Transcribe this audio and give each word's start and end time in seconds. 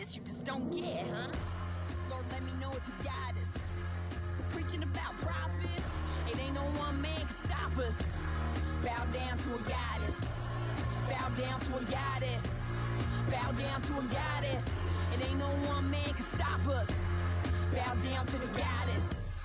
this, 0.00 0.16
you 0.16 0.22
just 0.22 0.44
don't 0.44 0.70
get, 0.74 1.06
huh? 1.08 1.28
Lord, 2.08 2.24
let 2.32 2.42
me 2.42 2.52
know 2.60 2.70
if 2.70 2.82
you 2.88 3.04
got 3.04 3.34
us. 3.36 3.52
Preaching 4.50 4.82
about 4.82 5.12
profits, 5.18 5.88
it 6.30 6.40
ain't 6.40 6.54
no 6.54 6.62
one 6.80 7.00
man 7.02 7.16
can 7.16 7.36
stop 7.44 7.76
us. 7.78 8.02
Bow 8.82 9.04
down 9.12 9.36
to 9.38 9.54
a 9.54 9.58
goddess. 9.68 10.20
Bow 11.08 11.28
down 11.38 11.60
to 11.60 11.76
a 11.76 11.82
goddess. 11.90 12.74
Bow 13.30 13.52
down 13.52 13.82
to 13.82 13.92
a 13.98 14.02
goddess. 14.04 14.64
It 15.14 15.28
ain't 15.28 15.38
no 15.38 15.50
one 15.68 15.90
man 15.90 16.04
can 16.04 16.24
stop 16.24 16.66
us. 16.68 16.90
Bow 17.74 17.94
down 18.02 18.26
to 18.26 18.38
the 18.38 18.46
goddess. 18.58 19.44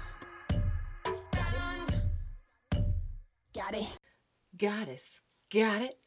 Got 3.54 3.74
it. 3.74 3.98
Goddess, 4.56 5.22
got 5.52 5.82
it. 5.82 5.98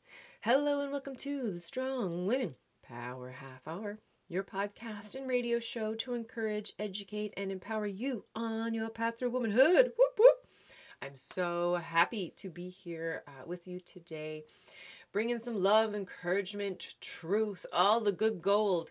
Hello 0.41 0.83
and 0.83 0.93
welcome 0.93 1.17
to 1.17 1.53
the 1.53 1.61
Strong 1.61 2.27
Women 2.27 2.55
Power 2.83 3.31
Half 3.31 3.69
Hour, 3.69 3.99
your 4.29 4.43
podcast 4.43 5.15
and 5.15 5.27
radio 5.27 5.59
show 5.59 5.95
to 5.95 6.13
encourage, 6.13 6.75
educate, 6.79 7.33
and 7.39 7.51
empower 7.51 7.87
you 7.87 8.25
on 8.35 8.75
your 8.75 8.91
path 8.91 9.19
through 9.19 9.31
womanhood. 9.31 9.93
Whoop 9.99 10.19
whoop. 10.19 10.47
I'm 11.01 11.17
so 11.17 11.77
happy 11.77 12.35
to 12.37 12.51
be 12.51 12.69
here 12.69 13.23
uh, 13.27 13.47
with 13.47 13.67
you 13.67 13.81
today, 13.81 14.45
bringing 15.13 15.39
some 15.39 15.63
love, 15.63 15.95
encouragement, 15.95 16.97
truth, 17.01 17.65
all 17.73 18.01
the 18.01 18.13
good 18.13 18.43
gold, 18.43 18.91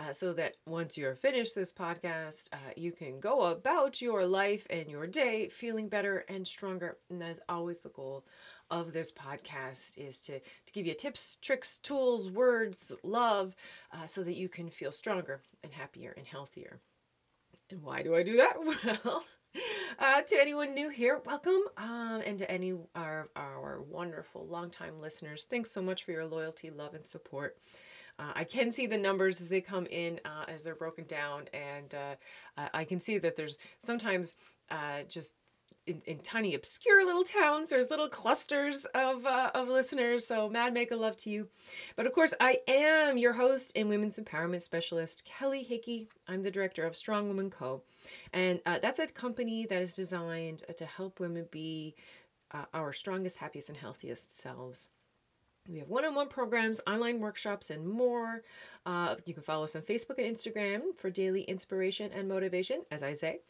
uh, 0.00 0.12
so 0.12 0.32
that 0.32 0.56
once 0.66 0.98
you're 0.98 1.14
finished 1.14 1.54
this 1.54 1.72
podcast, 1.72 2.48
uh, 2.52 2.72
you 2.76 2.90
can 2.90 3.20
go 3.20 3.42
about 3.42 4.02
your 4.02 4.26
life 4.26 4.66
and 4.68 4.90
your 4.90 5.06
day 5.06 5.48
feeling 5.48 5.88
better 5.88 6.24
and 6.28 6.44
stronger. 6.44 6.96
And 7.08 7.20
that 7.20 7.30
is 7.30 7.40
always 7.48 7.80
the 7.82 7.90
goal 7.90 8.24
of 8.70 8.92
this 8.92 9.12
podcast 9.12 9.96
is 9.96 10.20
to, 10.22 10.38
to 10.40 10.72
give 10.72 10.86
you 10.86 10.94
tips, 10.94 11.36
tricks, 11.36 11.78
tools, 11.78 12.30
words, 12.30 12.92
love, 13.02 13.54
uh, 13.92 14.06
so 14.06 14.22
that 14.22 14.36
you 14.36 14.48
can 14.48 14.68
feel 14.70 14.92
stronger 14.92 15.42
and 15.62 15.72
happier 15.72 16.14
and 16.16 16.26
healthier. 16.26 16.80
And 17.70 17.82
why 17.82 18.02
do 18.02 18.14
I 18.14 18.22
do 18.22 18.36
that? 18.36 19.00
Well, 19.04 19.24
uh, 19.98 20.22
to 20.22 20.40
anyone 20.40 20.72
new 20.74 20.88
here, 20.88 21.20
welcome. 21.26 21.60
Um, 21.76 22.22
and 22.24 22.38
to 22.38 22.50
any 22.50 22.74
our 22.94 23.28
our 23.36 23.82
wonderful 23.82 24.46
longtime 24.46 25.00
listeners, 25.00 25.44
thanks 25.44 25.70
so 25.70 25.82
much 25.82 26.04
for 26.04 26.12
your 26.12 26.24
loyalty, 26.24 26.70
love, 26.70 26.94
and 26.94 27.06
support. 27.06 27.58
Uh, 28.18 28.32
I 28.34 28.44
can 28.44 28.70
see 28.70 28.86
the 28.86 28.96
numbers 28.96 29.40
as 29.40 29.48
they 29.48 29.60
come 29.60 29.86
in, 29.86 30.20
uh, 30.24 30.44
as 30.48 30.64
they're 30.64 30.74
broken 30.74 31.04
down, 31.04 31.48
and 31.52 31.94
uh, 31.94 32.68
I 32.72 32.84
can 32.84 33.00
see 33.00 33.18
that 33.18 33.36
there's 33.36 33.58
sometimes 33.78 34.34
uh, 34.70 35.02
just 35.08 35.36
in, 35.86 36.00
in 36.06 36.18
tiny 36.18 36.54
obscure 36.54 37.04
little 37.04 37.24
towns 37.24 37.68
there's 37.68 37.90
little 37.90 38.08
clusters 38.08 38.84
of, 38.94 39.26
uh, 39.26 39.50
of 39.54 39.68
listeners 39.68 40.26
so 40.26 40.48
mad 40.48 40.72
make 40.72 40.90
a 40.90 40.96
love 40.96 41.16
to 41.16 41.30
you. 41.30 41.48
But 41.96 42.06
of 42.06 42.12
course 42.12 42.34
i 42.40 42.58
am 42.68 43.18
your 43.18 43.32
host 43.32 43.72
and 43.76 43.88
women's 43.88 44.18
empowerment 44.18 44.60
specialist 44.60 45.24
kelly 45.24 45.62
hickey. 45.62 46.08
I'm 46.28 46.42
the 46.42 46.50
director 46.50 46.86
of 46.86 46.96
strong 46.96 47.28
woman 47.28 47.50
co. 47.50 47.82
And 48.32 48.60
uh, 48.66 48.78
that's 48.80 48.98
a 48.98 49.06
company 49.06 49.66
that 49.66 49.82
is 49.82 49.96
designed 49.96 50.64
to 50.76 50.84
help 50.84 51.20
women 51.20 51.46
be 51.50 51.94
uh, 52.52 52.64
our 52.74 52.92
strongest 52.92 53.38
happiest 53.38 53.68
and 53.68 53.78
healthiest 53.78 54.36
selves 54.36 54.90
we 55.68 55.78
have 55.78 55.88
one 55.88 56.04
on 56.04 56.14
one 56.14 56.28
programs, 56.28 56.80
online 56.86 57.20
workshops, 57.20 57.70
and 57.70 57.86
more. 57.86 58.42
Uh, 58.84 59.14
you 59.26 59.34
can 59.34 59.42
follow 59.42 59.64
us 59.64 59.76
on 59.76 59.82
Facebook 59.82 60.18
and 60.18 60.26
Instagram 60.26 60.94
for 60.96 61.08
daily 61.08 61.42
inspiration 61.42 62.10
and 62.12 62.28
motivation, 62.28 62.82
as 62.90 63.02
I 63.02 63.12
say. 63.12 63.40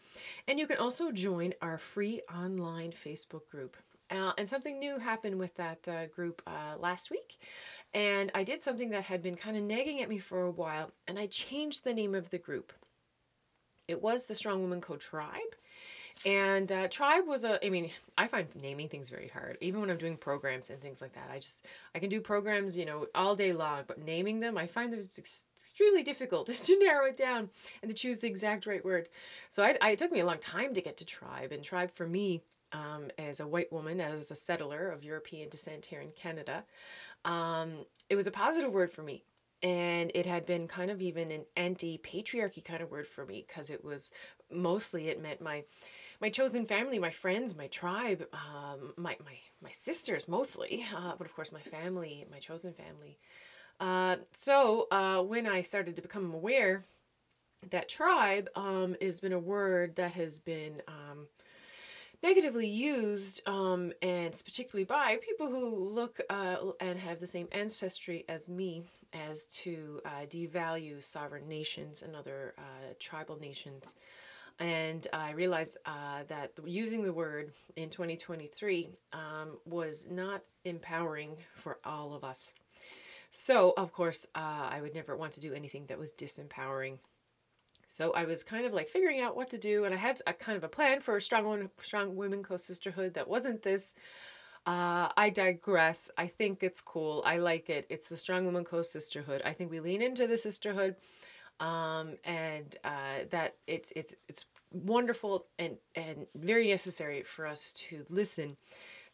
And 0.47 0.59
you 0.59 0.67
can 0.67 0.77
also 0.77 1.11
join 1.11 1.55
our 1.63 1.79
free 1.79 2.21
online 2.35 2.91
Facebook 2.91 3.49
group. 3.51 3.77
Uh, 4.11 4.33
and 4.37 4.47
something 4.47 4.79
new 4.79 4.99
happened 4.99 5.39
with 5.39 5.55
that 5.57 5.89
uh, 5.89 6.07
group 6.07 6.43
uh, 6.47 6.77
last 6.79 7.11
week. 7.11 7.39
And 7.95 8.31
I 8.35 8.45
did 8.45 8.63
something 8.63 8.91
that 8.91 9.05
had 9.05 9.23
been 9.23 9.37
kind 9.37 9.57
of 9.57 9.63
nagging 9.63 10.03
at 10.03 10.09
me 10.11 10.19
for 10.19 10.43
a 10.43 10.51
while, 10.51 10.91
and 11.09 11.19
I 11.19 11.27
changed 11.29 11.83
the 11.83 11.95
name 11.95 12.15
of 12.15 12.29
the 12.29 12.39
group. 12.39 12.75
It 13.89 14.03
was 14.03 14.27
the 14.27 14.35
Strong 14.35 14.61
Woman 14.61 14.83
Co 14.83 14.97
Tribe. 14.97 15.41
And 16.25 16.71
uh, 16.71 16.87
tribe 16.87 17.27
was 17.27 17.45
a, 17.45 17.65
I 17.65 17.69
mean, 17.69 17.91
I 18.17 18.29
find 18.29 18.47
naming 18.63 18.89
things 18.89 19.09
very 19.09 19.27
hard, 19.27 19.59
even 19.61 19.81
when 19.81 19.91
I'm 19.91 19.97
doing 19.97 20.17
programs 20.17 20.71
and 20.71 20.81
things 20.81 21.03
like 21.03 21.15
that. 21.15 21.29
I 21.33 21.39
just, 21.39 21.67
I 21.97 21.99
can 21.99 22.11
do 22.11 22.21
programs, 22.21 22.79
you 22.79 22.85
know, 22.85 23.07
all 23.15 23.35
day 23.35 23.53
long, 23.53 23.83
but 23.89 23.99
naming 23.99 24.39
them, 24.39 24.57
I 24.57 24.69
find 24.69 24.93
that 24.93 25.01
it's 25.01 25.19
ex- 25.19 25.47
extremely 25.59 26.05
difficult 26.05 26.47
to 26.53 26.79
narrow 26.79 27.07
it 27.07 27.17
down 27.17 27.51
and 27.83 27.91
to 27.91 27.95
choose 27.95 28.21
the 28.21 28.29
exact 28.29 28.67
right 28.67 28.85
word. 28.85 29.09
So 29.49 29.65
I, 29.65 29.77
I, 29.81 29.91
it 29.91 29.99
took 29.99 30.13
me 30.13 30.21
a 30.21 30.27
long 30.27 30.39
time 30.39 30.73
to 30.75 30.81
get 30.81 30.97
to 30.99 31.05
tribe. 31.05 31.51
And 31.51 31.65
tribe 31.65 31.91
for 31.91 32.07
me, 32.07 32.41
um, 32.73 33.11
as 33.19 33.41
a 33.41 33.47
white 33.47 33.73
woman, 33.73 34.01
as 34.01 34.31
a 34.31 34.37
settler 34.37 34.91
of 34.91 35.03
European 35.03 35.49
descent 35.49 35.87
here 35.87 36.01
in 36.01 36.13
Canada, 36.13 36.63
um, 37.25 37.73
it 38.09 38.15
was 38.15 38.29
a 38.29 38.33
positive 38.33 38.73
word 38.73 38.93
for 38.93 39.03
me 39.03 39.25
and 39.63 40.11
it 40.15 40.27
had 40.27 40.45
been 40.45 40.67
kind 40.67 40.91
of 40.91 41.01
even 41.01 41.31
an 41.31 41.45
anti-patriarchy 41.57 42.65
kind 42.65 42.83
of 42.83 42.91
word 42.91 43.07
for 43.07 43.25
me 43.25 43.45
because 43.47 43.71
it 43.71 43.85
was 43.85 44.11
mostly 44.51 45.09
it 45.09 45.23
meant 45.23 45.41
my 45.41 45.65
my 46.23 46.31
chosen 46.31 46.65
family, 46.65 47.01
my 47.01 47.11
friends, 47.11 47.57
my 47.57 47.67
tribe, 47.67 48.25
um, 48.33 48.95
my, 48.97 49.17
my, 49.25 49.37
my 49.61 49.73
sisters 49.73 50.29
mostly, 50.29 50.87
uh, 50.97 51.15
but 51.19 51.27
of 51.27 51.35
course 51.35 51.51
my 51.51 51.61
family, 51.61 52.25
my 52.31 52.39
chosen 52.39 52.73
family. 52.73 53.19
Uh, 53.81 54.17
so 54.31 54.87
uh, 54.93 55.21
when 55.21 55.49
I 55.49 55.63
started 55.63 55.97
to 55.97 56.03
become 56.03 56.33
aware 56.33 56.85
that 57.71 57.89
tribe 57.89 58.49
um, 58.55 58.95
has 59.03 59.19
been 59.19 59.33
a 59.33 59.39
word 59.39 59.97
that 59.97 60.13
has 60.13 60.39
been 60.39 60.81
um, 60.87 61.27
negatively 62.23 62.69
used, 62.69 63.47
um, 63.49 63.93
and 64.01 64.41
particularly 64.45 64.85
by 64.85 65.19
people 65.27 65.49
who 65.49 65.75
look 65.75 66.21
uh, 66.31 66.57
and 66.81 67.01
have 67.01 67.19
the 67.19 67.27
same 67.27 67.49
ancestry 67.51 68.25
as 68.29 68.49
me, 68.49 68.85
as 69.29 69.49
to 69.49 70.01
uh, 70.05 70.25
devalue 70.27 71.03
sovereign 71.03 71.49
nations 71.49 72.03
and 72.03 72.15
other 72.15 72.55
uh, 72.59 72.95
tribal 73.01 73.39
nations. 73.41 73.97
And 74.63 75.09
I 75.13 75.33
realized 75.33 75.77
uh, 75.87 76.23
that 76.29 76.53
using 76.65 77.03
the 77.03 77.13
word 77.13 77.51
in 77.75 77.91
2023 77.91 78.91
um, 79.13 79.59
was 79.67 80.07
not 80.09 80.43
empowering 80.65 81.37
for 81.57 81.79
all 81.85 82.15
of 82.15 82.23
us. 82.23 82.55
So, 83.33 83.75
of 83.77 83.93
course, 83.93 84.25
uh, 84.37 84.69
I 84.71 84.81
would 84.81 84.95
never 84.95 85.17
want 85.17 85.33
to 85.33 85.41
do 85.41 85.53
anything 85.53 85.87
that 85.87 85.99
was 85.99 86.13
disempowering. 86.13 86.99
So 87.89 88.13
I 88.13 88.25
was 88.25 88.45
kind 88.45 88.65
of 88.65 88.73
like 88.73 88.89
figuring 88.89 89.21
out 89.21 89.35
what 89.35 89.51
to 89.51 89.59
do, 89.59 89.85
and 89.85 89.93
I 89.93 89.97
had 89.97 90.21
a 90.29 90.33
kind 90.33 90.57
of 90.57 90.63
a 90.63 90.69
plan 90.69 91.01
for 91.01 91.17
a 91.17 91.21
strong 91.21 91.45
woman, 91.45 91.69
strong 91.81 92.15
women 92.15 92.45
co 92.45 92.57
sisterhood 92.57 93.15
that 93.15 93.29
wasn't 93.29 93.63
this. 93.63 93.95
Uh, 94.65 95.09
I 95.17 95.31
digress. 95.31 96.09
I 96.17 96.29
think 96.29 96.63
it's 96.63 96.81
cool. 96.81 97.25
I 97.27 97.39
like 97.39 97.69
it. 97.69 97.85
It's 97.91 98.09
the 98.09 98.17
strong 98.17 98.45
woman 98.47 98.63
co 98.63 98.83
sisterhood. 98.83 99.43
I 99.45 99.55
think 99.55 99.73
we 99.73 99.81
lean 99.81 100.03
into 100.03 100.29
the 100.29 100.37
sisterhood 100.37 100.95
um, 101.63 102.17
and 102.25 102.77
uh, 102.85 103.25
that 103.31 103.57
it's 103.67 103.93
it's 103.95 104.15
it's 104.29 104.47
wonderful 104.73 105.47
and 105.59 105.77
and 105.95 106.27
very 106.35 106.69
necessary 106.69 107.23
for 107.23 107.47
us 107.47 107.73
to 107.73 108.05
listen 108.11 108.57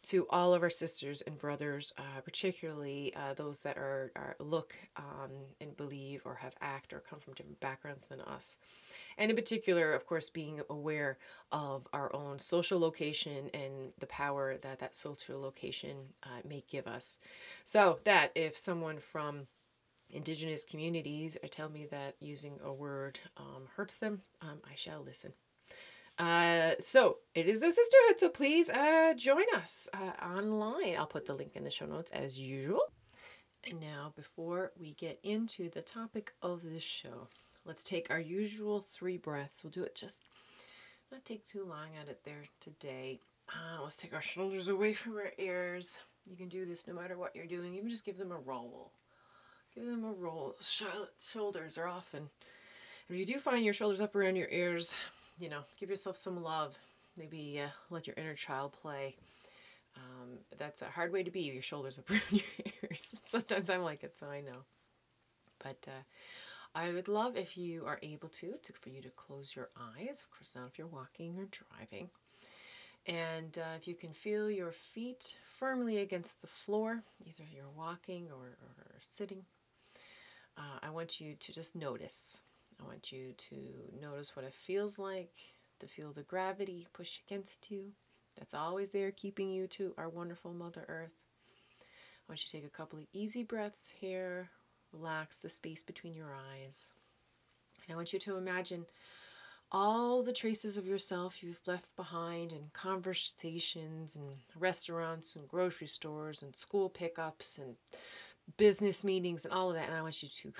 to 0.01 0.25
all 0.29 0.53
of 0.53 0.63
our 0.63 0.69
sisters 0.69 1.21
and 1.21 1.37
brothers, 1.37 1.91
uh, 1.97 2.21
particularly 2.23 3.13
uh, 3.15 3.33
those 3.33 3.61
that 3.61 3.77
are, 3.77 4.11
are 4.15 4.35
look 4.39 4.73
um, 4.95 5.29
and 5.59 5.75
believe 5.75 6.21
or 6.23 6.35
have 6.35 6.55
act 6.61 6.93
or 6.93 7.01
come 7.01 7.19
from 7.19 7.33
different 7.33 7.59
backgrounds 7.59 8.05
than 8.05 8.21
us, 8.21 8.57
and 9.17 9.29
in 9.29 9.35
particular, 9.35 9.91
of 9.93 10.05
course, 10.05 10.29
being 10.29 10.61
aware 10.69 11.17
of 11.51 11.87
our 11.91 12.15
own 12.15 12.39
social 12.39 12.79
location 12.79 13.49
and 13.53 13.93
the 13.99 14.07
power 14.07 14.55
that 14.57 14.79
that 14.79 14.95
social 14.95 15.39
location 15.39 15.95
uh, 16.23 16.39
may 16.47 16.63
give 16.69 16.87
us. 16.87 17.19
So 17.65 17.99
that 18.05 18.31
if 18.35 18.57
someone 18.57 18.99
from 18.99 19.47
indigenous 20.11 20.63
communities 20.63 21.37
tell 21.51 21.69
me 21.69 21.85
that 21.91 22.15
using 22.19 22.59
a 22.63 22.73
word 22.73 23.19
um, 23.37 23.67
hurts 23.75 23.97
them, 23.97 24.21
um, 24.41 24.59
I 24.63 24.75
shall 24.75 25.01
listen. 25.01 25.33
Uh, 26.19 26.73
so 26.81 27.17
it 27.33 27.47
is 27.47 27.61
the 27.61 27.71
sisterhood, 27.71 28.19
so 28.19 28.27
please 28.27 28.69
uh, 28.69 29.13
join 29.15 29.45
us 29.55 29.87
uh, 29.93 30.25
online. 30.25 30.97
I'll 30.97 31.07
put 31.07 31.25
the 31.25 31.33
link 31.33 31.55
in 31.55 31.63
the 31.63 31.71
show 31.71 31.85
notes 31.85 32.11
as 32.11 32.37
usual. 32.37 32.81
And 33.69 33.79
now, 33.79 34.11
before 34.17 34.73
we 34.77 34.93
get 34.93 35.17
into 35.23 35.69
the 35.69 35.81
topic 35.81 36.33
of 36.41 36.61
this 36.61 36.83
show, 36.83 37.29
let's 37.63 37.85
take 37.85 38.11
our 38.11 38.19
usual 38.19 38.85
three 38.89 39.17
breaths. 39.17 39.63
We'll 39.63 39.71
do 39.71 39.83
it 39.83 39.95
just 39.95 40.23
not 41.09 41.23
take 41.23 41.47
too 41.47 41.65
long 41.65 41.87
at 41.99 42.09
it 42.09 42.23
there 42.25 42.43
today. 42.59 43.21
Uh, 43.47 43.81
let's 43.81 43.97
take 43.97 44.13
our 44.13 44.21
shoulders 44.21 44.67
away 44.67 44.91
from 44.93 45.15
our 45.15 45.31
ears. 45.37 45.99
You 46.29 46.35
can 46.35 46.49
do 46.49 46.65
this 46.65 46.85
no 46.85 46.93
matter 46.93 47.17
what 47.17 47.35
you're 47.35 47.45
doing, 47.45 47.75
even 47.75 47.89
just 47.89 48.05
give 48.05 48.17
them 48.17 48.31
a 48.31 48.37
roll. 48.37 48.91
Give 49.73 49.85
them 49.85 50.03
a 50.03 50.11
roll. 50.11 50.55
shoulders 51.17 51.77
are 51.77 51.87
often. 51.87 52.29
If 53.09 53.15
you 53.15 53.25
do 53.25 53.39
find 53.39 53.63
your 53.63 53.73
shoulders 53.73 54.01
up 54.01 54.15
around 54.15 54.35
your 54.35 54.49
ears, 54.49 54.93
you 55.39 55.49
know, 55.49 55.61
give 55.79 55.89
yourself 55.89 56.17
some 56.17 56.41
love. 56.41 56.77
Maybe 57.17 57.61
uh, 57.63 57.69
let 57.89 58.07
your 58.07 58.15
inner 58.17 58.35
child 58.35 58.73
play. 58.81 59.15
Um, 59.95 60.37
that's 60.57 60.81
a 60.81 60.85
hard 60.85 61.11
way 61.11 61.23
to 61.23 61.31
be. 61.31 61.41
Your 61.41 61.61
shoulders 61.61 61.97
up 61.97 62.09
around 62.11 62.21
your 62.31 62.43
ears. 62.83 63.15
Sometimes 63.23 63.69
I'm 63.69 63.83
like 63.83 64.03
it, 64.03 64.17
so 64.17 64.27
I 64.27 64.41
know. 64.41 64.63
But 65.63 65.77
uh, 65.87 66.01
I 66.75 66.91
would 66.91 67.07
love 67.07 67.35
if 67.35 67.57
you 67.57 67.85
are 67.85 67.99
able 68.01 68.29
to, 68.29 68.53
to 68.63 68.73
for 68.73 68.89
you 68.89 69.01
to 69.01 69.09
close 69.09 69.55
your 69.55 69.69
eyes. 69.77 70.23
Of 70.23 70.37
course, 70.37 70.53
not 70.55 70.67
if 70.67 70.77
you're 70.77 70.87
walking 70.87 71.37
or 71.37 71.47
driving. 71.51 72.09
And 73.07 73.57
uh, 73.57 73.75
if 73.77 73.87
you 73.87 73.95
can 73.95 74.13
feel 74.13 74.51
your 74.51 74.71
feet 74.71 75.35
firmly 75.43 75.97
against 75.97 76.41
the 76.41 76.47
floor, 76.47 77.01
either 77.25 77.43
you're 77.51 77.71
walking 77.75 78.27
or, 78.31 78.45
or 78.45 78.95
sitting, 78.99 79.43
uh, 80.57 80.79
I 80.83 80.89
want 80.89 81.19
you 81.19 81.35
to 81.35 81.53
just 81.53 81.75
notice. 81.75 82.41
I 82.79 82.87
want 82.87 83.11
you 83.11 83.33
to 83.37 83.55
notice 84.01 84.35
what 84.35 84.45
it 84.45 84.53
feels 84.53 84.97
like, 84.97 85.33
to 85.79 85.87
feel 85.87 86.11
the 86.11 86.23
gravity 86.23 86.87
push 86.93 87.19
against 87.27 87.71
you. 87.71 87.91
That's 88.37 88.53
always 88.53 88.91
there 88.91 89.11
keeping 89.11 89.49
you 89.49 89.67
to 89.67 89.93
our 89.97 90.09
wonderful 90.09 90.53
Mother 90.53 90.85
Earth. 90.87 91.11
I 91.81 92.31
want 92.31 92.41
you 92.41 92.45
to 92.45 92.51
take 92.51 92.65
a 92.65 92.77
couple 92.77 92.99
of 92.99 93.05
easy 93.11 93.43
breaths 93.43 93.93
here. 93.99 94.49
Relax 94.93 95.39
the 95.39 95.49
space 95.49 95.83
between 95.83 96.13
your 96.13 96.35
eyes. 96.53 96.91
And 97.85 97.93
I 97.93 97.97
want 97.97 98.13
you 98.13 98.19
to 98.19 98.37
imagine 98.37 98.85
all 99.71 100.23
the 100.23 100.33
traces 100.33 100.77
of 100.77 100.87
yourself 100.87 101.43
you've 101.43 101.61
left 101.67 101.95
behind 101.95 102.51
in 102.51 102.69
conversations 102.73 104.15
and 104.15 104.25
restaurants 104.57 105.35
and 105.35 105.47
grocery 105.47 105.87
stores 105.87 106.41
and 106.41 106.55
school 106.55 106.89
pickups 106.89 107.57
and 107.57 107.75
business 108.57 109.03
meetings 109.03 109.45
and 109.45 109.53
all 109.53 109.69
of 109.69 109.75
that. 109.75 109.87
And 109.87 109.97
I 109.97 110.01
want 110.01 110.23
you 110.23 110.29
to 110.29 110.53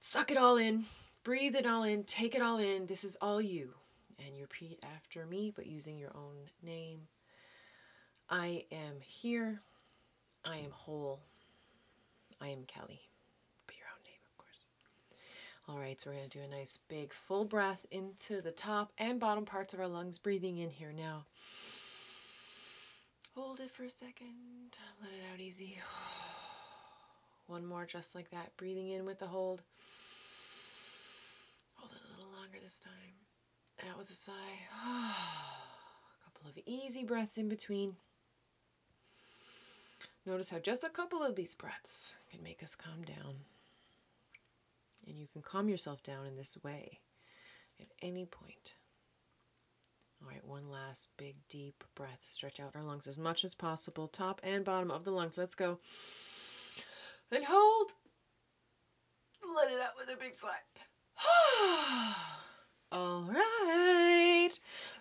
suck 0.00 0.30
it 0.30 0.36
all 0.36 0.56
in, 0.56 0.84
breathe 1.24 1.54
it 1.54 1.66
all 1.66 1.82
in, 1.84 2.04
take 2.04 2.34
it 2.34 2.42
all 2.42 2.58
in. 2.58 2.86
This 2.86 3.04
is 3.04 3.16
all 3.20 3.40
you. 3.40 3.74
And 4.18 4.36
you 4.36 4.42
repeat 4.42 4.78
after 4.96 5.26
me, 5.26 5.52
but 5.54 5.66
using 5.66 5.98
your 5.98 6.12
own 6.14 6.36
name. 6.62 7.08
I 8.28 8.64
am 8.70 9.00
here. 9.00 9.60
I 10.44 10.58
am 10.58 10.70
whole. 10.70 11.20
I 12.40 12.48
am 12.48 12.64
Kelly. 12.64 13.00
But 13.66 13.76
your 13.76 13.86
own 13.86 14.02
name, 14.04 14.20
of 14.26 14.38
course. 14.38 14.64
All 15.68 15.78
right, 15.78 16.00
so 16.00 16.10
we're 16.10 16.16
going 16.16 16.28
to 16.28 16.38
do 16.38 16.44
a 16.44 16.48
nice 16.48 16.78
big 16.88 17.12
full 17.12 17.44
breath 17.44 17.86
into 17.90 18.40
the 18.40 18.52
top 18.52 18.92
and 18.98 19.18
bottom 19.18 19.44
parts 19.44 19.74
of 19.74 19.80
our 19.80 19.88
lungs. 19.88 20.18
Breathing 20.18 20.58
in 20.58 20.70
here 20.70 20.92
now. 20.92 21.24
Hold 23.34 23.60
it 23.60 23.70
for 23.70 23.84
a 23.84 23.90
second. 23.90 24.76
Let 25.00 25.10
it 25.12 25.22
out 25.32 25.40
easy. 25.40 25.78
One 27.46 27.66
more 27.66 27.86
just 27.86 28.14
like 28.14 28.30
that. 28.30 28.56
Breathing 28.56 28.90
in 28.90 29.04
with 29.04 29.18
the 29.18 29.26
hold. 29.26 29.62
Hold 31.76 31.92
it 31.92 31.98
a 31.98 32.16
little 32.16 32.32
longer 32.50 32.62
this 32.62 32.80
time. 32.80 33.14
That 33.86 33.96
was 33.96 34.10
a 34.10 34.14
sigh. 34.14 34.32
a 34.84 36.24
couple 36.24 36.50
of 36.50 36.58
easy 36.66 37.04
breaths 37.04 37.38
in 37.38 37.48
between. 37.48 37.94
Notice 40.26 40.50
how 40.50 40.58
just 40.58 40.84
a 40.84 40.88
couple 40.88 41.22
of 41.22 41.36
these 41.36 41.54
breaths 41.54 42.16
can 42.30 42.42
make 42.42 42.62
us 42.62 42.74
calm 42.74 43.02
down. 43.04 43.36
And 45.06 45.16
you 45.16 45.26
can 45.32 45.42
calm 45.42 45.68
yourself 45.68 46.02
down 46.02 46.26
in 46.26 46.36
this 46.36 46.58
way 46.62 46.98
at 47.80 47.86
any 48.02 48.26
point. 48.26 48.74
All 50.20 50.28
right, 50.28 50.44
one 50.44 50.70
last 50.70 51.08
big 51.16 51.36
deep 51.48 51.84
breath. 51.94 52.20
Stretch 52.20 52.60
out 52.60 52.74
our 52.74 52.82
lungs 52.82 53.06
as 53.06 53.18
much 53.18 53.44
as 53.44 53.54
possible, 53.54 54.08
top 54.08 54.40
and 54.42 54.64
bottom 54.64 54.90
of 54.90 55.04
the 55.04 55.12
lungs. 55.12 55.38
Let's 55.38 55.54
go 55.54 55.78
and 57.30 57.44
hold. 57.44 57.92
Let 59.56 59.70
it 59.70 59.80
out 59.80 59.92
with 59.98 60.14
a 60.14 60.18
big 60.20 60.36
sigh. 60.36 60.50
All 62.92 63.22
right, 63.22 64.50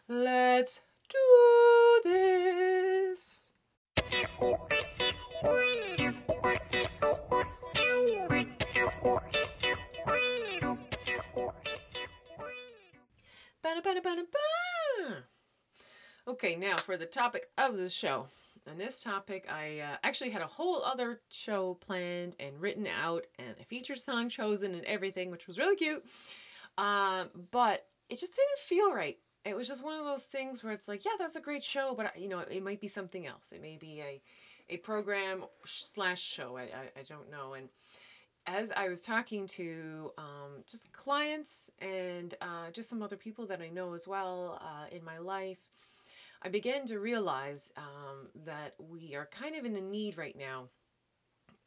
let's 0.08 0.82
do 1.10 2.02
this. 2.04 3.48
Okay, 16.28 16.56
now 16.56 16.78
for 16.78 16.96
the 16.96 17.08
topic 17.08 17.50
of 17.58 17.76
the 17.76 17.90
show. 17.90 18.28
And 18.68 18.80
this 18.80 19.02
topic, 19.02 19.48
I 19.52 19.80
uh, 19.80 19.98
actually 20.04 20.30
had 20.30 20.44
a 20.44 20.48
whole 20.48 20.84
other 20.84 21.22
show 21.30 21.74
planned 21.82 22.36
and 22.40 22.62
written 22.62 22.86
out, 22.86 23.26
and 23.40 23.56
a 23.60 23.66
featured 23.66 23.98
song 23.98 24.30
chosen 24.30 24.76
and 24.76 24.86
everything, 24.86 25.32
which 25.32 25.48
was 25.48 25.58
really 25.58 25.76
cute. 25.76 26.04
Um, 26.78 27.30
but 27.52 27.86
it 28.10 28.20
just 28.20 28.36
didn't 28.36 28.60
feel 28.60 28.94
right. 28.94 29.18
It 29.46 29.56
was 29.56 29.68
just 29.68 29.84
one 29.84 29.98
of 29.98 30.06
those 30.06 30.26
things 30.26 30.64
where 30.64 30.74
it's 30.74 30.88
like, 30.88 31.06
yeah, 31.06 31.12
that's 31.18 31.36
a 31.36 31.42
great 31.42 31.64
show, 31.64 31.94
but 31.96 32.20
you 32.20 32.28
know, 32.28 32.40
it 32.40 32.64
might 32.64 32.82
be 32.82 32.88
something 32.88 33.26
else. 33.26 33.52
It 33.52 33.62
may 33.62 33.78
be 33.78 34.02
a 34.02 34.22
a 34.70 34.78
program 34.78 35.44
slash 35.66 36.22
show. 36.22 36.58
I, 36.58 36.62
I, 36.62 37.00
I 37.00 37.04
don't 37.08 37.32
know. 37.32 37.54
And 37.54 37.70
as 38.46 38.72
I 38.72 38.88
was 38.88 39.02
talking 39.02 39.48
to 39.48 40.12
um, 40.18 40.64
just 40.70 40.92
clients 40.94 41.72
and 41.80 42.34
uh, 42.42 42.72
just 42.72 42.90
some 42.90 43.02
other 43.02 43.18
people 43.18 43.48
that 43.48 43.62
I 43.62 43.70
know 43.70 43.94
as 43.94 44.08
well 44.08 44.62
uh, 44.62 44.96
in 44.96 45.04
my 45.04 45.18
life, 45.18 45.60
I 46.42 46.50
began 46.50 46.86
to 46.86 47.00
realize 47.00 47.72
um, 47.78 48.30
that 48.46 48.76
we 48.80 49.16
are 49.16 49.28
kind 49.32 49.56
of 49.56 49.66
in 49.66 49.76
a 49.76 49.82
need 49.82 50.18
right 50.18 50.38
now 50.38 50.70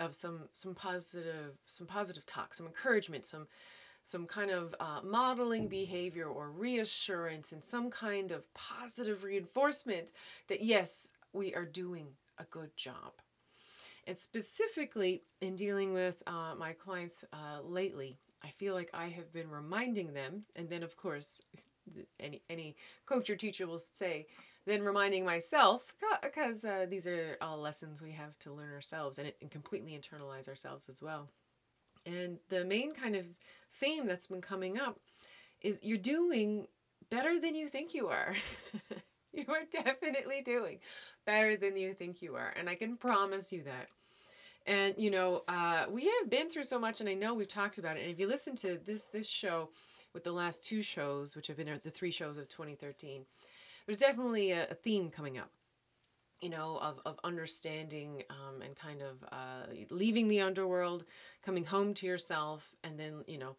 of 0.01 0.15
some 0.15 0.49
some 0.53 0.75
positive 0.75 1.59
some 1.67 1.87
positive 1.87 2.25
talk, 2.25 2.55
some 2.55 2.67
encouragement, 2.67 3.27
some 3.27 3.47
some 4.03 4.27
kind 4.27 4.51
of 4.51 4.75
uh, 4.81 5.01
modeling 5.05 5.69
behavior 5.69 6.27
or 6.27 6.51
reassurance 6.51 7.53
and 7.53 7.63
some 7.63 7.91
kind 7.91 8.33
of 8.33 8.53
positive 8.55 9.25
reinforcement 9.25 10.13
that 10.49 10.63
yes, 10.63 11.13
we 11.33 11.55
are 11.55 11.65
doing 11.65 12.09
a 12.39 12.45
good 12.45 12.77
job. 12.77 13.13
And 14.07 14.19
specifically 14.19 15.23
in 15.41 15.55
dealing 15.55 15.93
with 15.93 16.23
uh, 16.27 16.55
my 16.59 16.73
clients 16.73 17.25
uh, 17.33 17.63
lately, 17.63 18.19
I 18.45 18.49
feel 18.49 18.75
like 18.75 18.91
I 18.93 19.07
have 19.09 19.33
been 19.33 19.49
reminding 19.49 20.13
them, 20.13 20.43
and 20.57 20.69
then 20.69 20.83
of 20.83 20.97
course, 20.97 21.41
any 22.21 22.43
any 22.51 22.77
coach 23.07 23.31
or 23.31 23.37
teacher 23.37 23.67
will 23.67 23.79
say, 23.79 24.27
then 24.67 24.83
reminding 24.83 25.25
myself 25.25 25.93
because 26.23 26.65
uh, 26.65 26.87
these 26.89 27.07
are 27.07 27.37
all 27.41 27.59
lessons 27.59 28.03
we 28.03 28.13
have 28.13 28.39
to 28.41 28.53
learn 28.53 28.73
ourselves 28.73 29.19
and, 29.19 29.33
and 29.41 29.51
completely 29.51 29.93
internalize 29.93 30.49
ourselves 30.49 30.89
as 30.89 31.01
well. 31.03 31.29
And 32.07 32.39
the 32.49 32.65
main 32.65 32.93
kind 32.93 33.17
of 33.17 33.27
theme 33.73 34.07
that's 34.07 34.27
been 34.27 34.41
coming 34.41 34.79
up 34.79 34.99
is 35.61 35.79
you're 35.83 35.99
doing 35.99 36.67
better 37.11 37.39
than 37.39 37.55
you 37.55 37.69
think 37.69 37.95
you 37.95 38.09
are. 38.09 38.35
you 39.33 39.45
are 39.49 39.63
definitely 39.71 40.43
doing 40.45 40.79
better 41.25 41.57
than 41.57 41.77
you 41.77 41.93
think 41.93 42.23
you 42.23 42.35
are. 42.35 42.53
And 42.57 42.69
I 42.69 42.75
can 42.75 42.97
promise 42.97 43.53
you 43.53 43.63
that. 43.63 43.89
And 44.67 44.95
you 44.97 45.11
know, 45.11 45.43
uh, 45.49 45.87
we 45.91 46.05
have 46.21 46.31
been 46.31 46.49
through 46.49 46.65
so 46.65 46.79
much, 46.79 47.01
and 47.01 47.09
I 47.09 47.15
know 47.15 47.35
we've 47.35 47.49
talked 47.49 47.79
about 47.79 47.97
it. 47.97 48.03
And 48.03 48.11
if 48.11 48.21
you 48.21 48.29
listen 48.29 48.55
to 48.57 48.79
this 48.85 49.09
this 49.09 49.29
show 49.29 49.71
with 50.15 50.25
the 50.25 50.33
last 50.33 50.65
two 50.65 50.83
shows, 50.83 51.35
which 51.35 51.49
have 51.49 51.57
been 51.57 51.81
the 51.83 51.91
three 51.91 52.13
shows 52.13 52.39
of 52.39 52.49
2013, 52.49 53.25
there's 53.87 53.99
definitely 53.99 54.53
a, 54.53 54.69
a 54.71 54.75
theme 54.75 55.11
coming 55.11 55.39
up 55.39 55.51
you 56.43 56.51
know, 56.51 56.79
of, 56.83 57.01
of 57.07 57.19
understanding 57.25 58.23
um, 58.29 58.61
and 58.63 58.77
kind 58.77 59.01
of 59.01 59.25
uh, 59.31 59.73
leaving 59.91 60.29
the 60.29 60.41
underworld, 60.41 61.05
coming 61.45 61.65
home 61.65 61.95
to 61.95 62.07
yourself, 62.07 62.75
and 62.83 62.99
then, 62.99 63.25
you 63.27 63.39
know, 63.39 63.57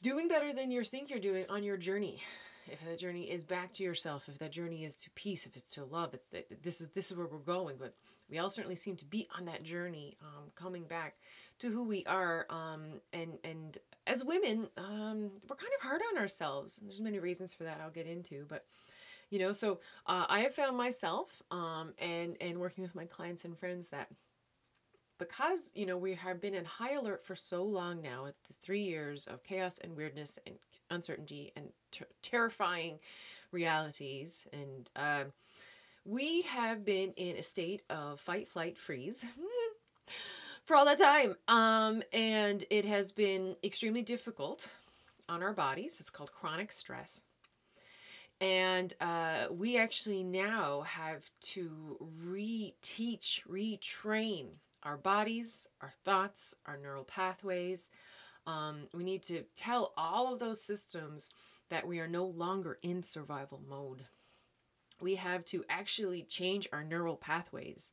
doing 0.00 0.28
better 0.28 0.52
than 0.52 0.70
you 0.70 0.84
think 0.84 1.10
you're 1.10 1.18
doing 1.18 1.44
on 1.50 1.64
your 1.64 1.76
journey. 1.76 2.22
If 2.66 2.82
that 2.86 2.98
journey 2.98 3.30
is 3.30 3.44
back 3.44 3.72
to 3.74 3.82
yourself, 3.82 4.28
if 4.28 4.38
that 4.38 4.52
journey 4.52 4.84
is 4.84 4.96
to 4.96 5.10
peace, 5.10 5.44
if 5.44 5.54
it's 5.54 5.72
to 5.72 5.84
love, 5.84 6.14
it's 6.14 6.28
that 6.28 6.62
this 6.62 6.80
is 6.80 6.88
this 6.90 7.10
is 7.10 7.16
where 7.16 7.26
we're 7.26 7.38
going. 7.38 7.76
But 7.78 7.94
we 8.30 8.38
all 8.38 8.48
certainly 8.48 8.76
seem 8.76 8.96
to 8.96 9.04
be 9.04 9.26
on 9.36 9.44
that 9.46 9.62
journey, 9.62 10.16
um, 10.22 10.44
coming 10.54 10.84
back 10.84 11.16
to 11.58 11.70
who 11.70 11.84
we 11.84 12.04
are. 12.06 12.46
Um, 12.48 13.02
and 13.12 13.32
and 13.44 13.76
as 14.06 14.24
women, 14.24 14.68
um, 14.78 15.30
we're 15.46 15.56
kind 15.56 15.72
of 15.78 15.82
hard 15.82 16.00
on 16.10 16.18
ourselves, 16.18 16.78
and 16.78 16.88
there's 16.88 17.02
many 17.02 17.18
reasons 17.18 17.52
for 17.52 17.64
that. 17.64 17.80
I'll 17.82 17.90
get 17.90 18.06
into, 18.06 18.46
but 18.48 18.64
you 19.30 19.38
know 19.38 19.52
so 19.52 19.80
uh, 20.06 20.26
i 20.28 20.40
have 20.40 20.54
found 20.54 20.76
myself 20.76 21.42
um, 21.50 21.92
and 21.98 22.36
and 22.40 22.58
working 22.58 22.82
with 22.82 22.94
my 22.94 23.04
clients 23.04 23.44
and 23.44 23.58
friends 23.58 23.88
that 23.88 24.08
because 25.18 25.70
you 25.74 25.86
know 25.86 25.96
we 25.96 26.14
have 26.14 26.40
been 26.40 26.54
in 26.54 26.64
high 26.64 26.94
alert 26.94 27.22
for 27.22 27.34
so 27.34 27.62
long 27.64 28.02
now 28.02 28.26
at 28.26 28.34
the 28.46 28.54
three 28.54 28.82
years 28.82 29.26
of 29.26 29.42
chaos 29.44 29.78
and 29.78 29.96
weirdness 29.96 30.38
and 30.46 30.56
uncertainty 30.90 31.52
and 31.56 31.68
ter- 31.90 32.06
terrifying 32.22 32.98
realities 33.52 34.46
and 34.52 34.90
uh, 34.96 35.24
we 36.04 36.42
have 36.42 36.84
been 36.84 37.12
in 37.16 37.36
a 37.36 37.42
state 37.42 37.82
of 37.88 38.20
fight 38.20 38.48
flight 38.48 38.76
freeze 38.76 39.24
for 40.64 40.76
all 40.76 40.84
that 40.84 40.98
time 40.98 41.34
um, 41.48 42.02
and 42.12 42.64
it 42.70 42.84
has 42.84 43.12
been 43.12 43.56
extremely 43.62 44.02
difficult 44.02 44.68
on 45.28 45.42
our 45.42 45.52
bodies. 45.52 46.00
It's 46.00 46.10
called 46.10 46.32
chronic 46.32 46.72
stress 46.72 47.22
and 48.40 48.92
uh, 49.00 49.46
we 49.50 49.78
actually 49.78 50.22
now 50.22 50.82
have 50.82 51.30
to 51.40 51.96
reteach, 52.26 53.46
retrain 53.48 54.46
our 54.82 54.96
bodies, 54.96 55.66
our 55.80 55.92
thoughts, 56.04 56.54
our 56.66 56.76
neural 56.76 57.04
pathways. 57.04 57.90
Um, 58.46 58.84
we 58.92 59.04
need 59.04 59.22
to 59.24 59.44
tell 59.54 59.92
all 59.96 60.32
of 60.32 60.38
those 60.38 60.60
systems 60.60 61.30
that 61.70 61.86
we 61.86 62.00
are 62.00 62.08
no 62.08 62.26
longer 62.26 62.78
in 62.82 63.02
survival 63.02 63.62
mode. 63.68 64.04
We 65.00 65.14
have 65.16 65.44
to 65.46 65.64
actually 65.68 66.22
change 66.22 66.68
our 66.72 66.84
neural 66.84 67.16
pathways. 67.16 67.92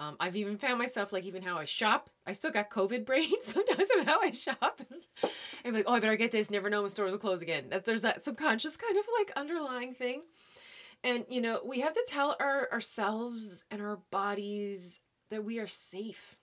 Um, 0.00 0.16
I've 0.18 0.36
even 0.36 0.56
found 0.56 0.78
myself 0.78 1.12
like 1.12 1.24
even 1.24 1.42
how 1.42 1.58
I 1.58 1.66
shop. 1.66 2.08
I 2.26 2.32
still 2.32 2.50
got 2.50 2.70
COVID 2.70 3.04
brain 3.04 3.34
sometimes 3.42 3.88
of 3.98 4.06
how 4.06 4.18
I 4.22 4.30
shop. 4.30 4.80
I'm 5.64 5.74
like, 5.74 5.84
oh, 5.86 5.92
I 5.92 6.00
better 6.00 6.16
get 6.16 6.32
this. 6.32 6.50
Never 6.50 6.70
know 6.70 6.80
when 6.80 6.88
stores 6.88 7.12
will 7.12 7.20
close 7.20 7.42
again. 7.42 7.66
That 7.68 7.84
there's 7.84 8.00
that 8.02 8.22
subconscious 8.22 8.78
kind 8.78 8.96
of 8.96 9.04
like 9.18 9.30
underlying 9.36 9.92
thing. 9.92 10.22
And 11.04 11.26
you 11.28 11.42
know, 11.42 11.60
we 11.64 11.80
have 11.80 11.92
to 11.92 12.04
tell 12.08 12.34
our 12.40 12.68
ourselves 12.72 13.66
and 13.70 13.82
our 13.82 13.98
bodies 14.10 15.00
that 15.30 15.44
we 15.44 15.58
are 15.58 15.66
safe. 15.66 16.34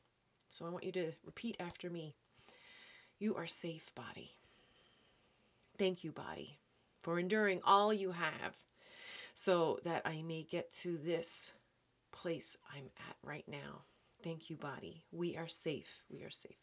So 0.50 0.66
I 0.66 0.70
want 0.70 0.84
you 0.84 0.92
to 0.92 1.12
repeat 1.26 1.58
after 1.60 1.90
me. 1.90 2.14
You 3.18 3.36
are 3.36 3.48
safe, 3.48 3.92
body. 3.96 4.30
Thank 5.80 6.04
you, 6.04 6.12
body, 6.12 6.60
for 7.00 7.18
enduring 7.18 7.62
all 7.64 7.92
you 7.92 8.12
have 8.12 8.56
so 9.34 9.80
that 9.84 10.04
I 10.06 10.22
may 10.22 10.44
get 10.44 10.70
to 10.82 10.98
this 10.98 11.54
place 12.18 12.58
I'm 12.76 12.90
at 13.10 13.16
right 13.24 13.46
now. 13.48 13.84
Thank 14.24 14.50
you, 14.50 14.56
body. 14.56 15.04
We 15.12 15.38
are 15.38 15.48
safe. 15.48 16.04
We 16.10 16.24
are 16.24 16.32
safe. 16.32 16.58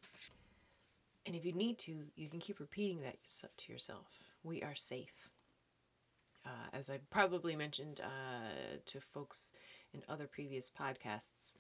And 1.25 1.37
if 1.37 1.45
you 1.45 1.53
need 1.53 1.79
to, 1.81 1.93
you 2.17 2.29
can 2.29 2.41
keep 2.41 2.59
repeating 2.59 3.01
that 3.03 3.19
to 3.57 3.73
yourself. 3.73 4.07
We 4.43 4.63
are 4.63 4.75
safe. 4.75 5.31
Uh, 6.45 6.69
as 6.73 6.91
I 6.91 6.99
probably 7.09 7.57
mentioned 7.57 8.01
uh, 8.03 8.79
to 8.85 9.01
folks 9.01 9.53
in 9.95 10.03
other 10.09 10.27
previous 10.27 10.71
podcasts, 10.71 11.55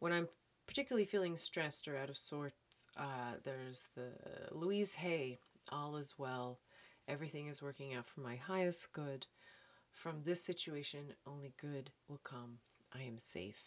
when 0.00 0.12
I'm 0.12 0.28
particularly 0.66 1.06
feeling 1.06 1.36
stressed 1.36 1.88
or 1.88 1.96
out 1.96 2.10
of 2.10 2.16
sorts, 2.18 2.88
uh, 2.98 3.34
there's 3.44 3.88
the 3.94 4.10
Louise 4.50 4.94
Hay, 4.94 5.38
All 5.70 5.96
is 5.96 6.18
Well, 6.18 6.58
Everything 7.08 7.46
is 7.46 7.62
Working 7.62 7.94
Out 7.94 8.06
for 8.06 8.20
My 8.20 8.36
Highest 8.36 8.92
Good. 8.92 9.26
From 9.92 10.22
this 10.24 10.44
situation, 10.44 11.14
only 11.26 11.52
good 11.60 11.90
will 12.08 12.20
come. 12.22 12.58
I 12.94 13.02
am 13.02 13.18
safe. 13.18 13.62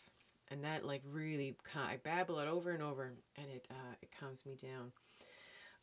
And 0.50 0.64
that, 0.64 0.86
like, 0.86 1.02
really, 1.06 1.56
I 1.76 1.98
babble 2.04 2.40
it 2.40 2.48
over 2.48 2.72
and 2.72 2.84
over, 2.84 3.14
and 3.38 3.48
it, 3.50 3.68
uh, 3.72 3.96
it 4.02 4.10
calms 4.20 4.46
me 4.46 4.56
down. 4.56 4.92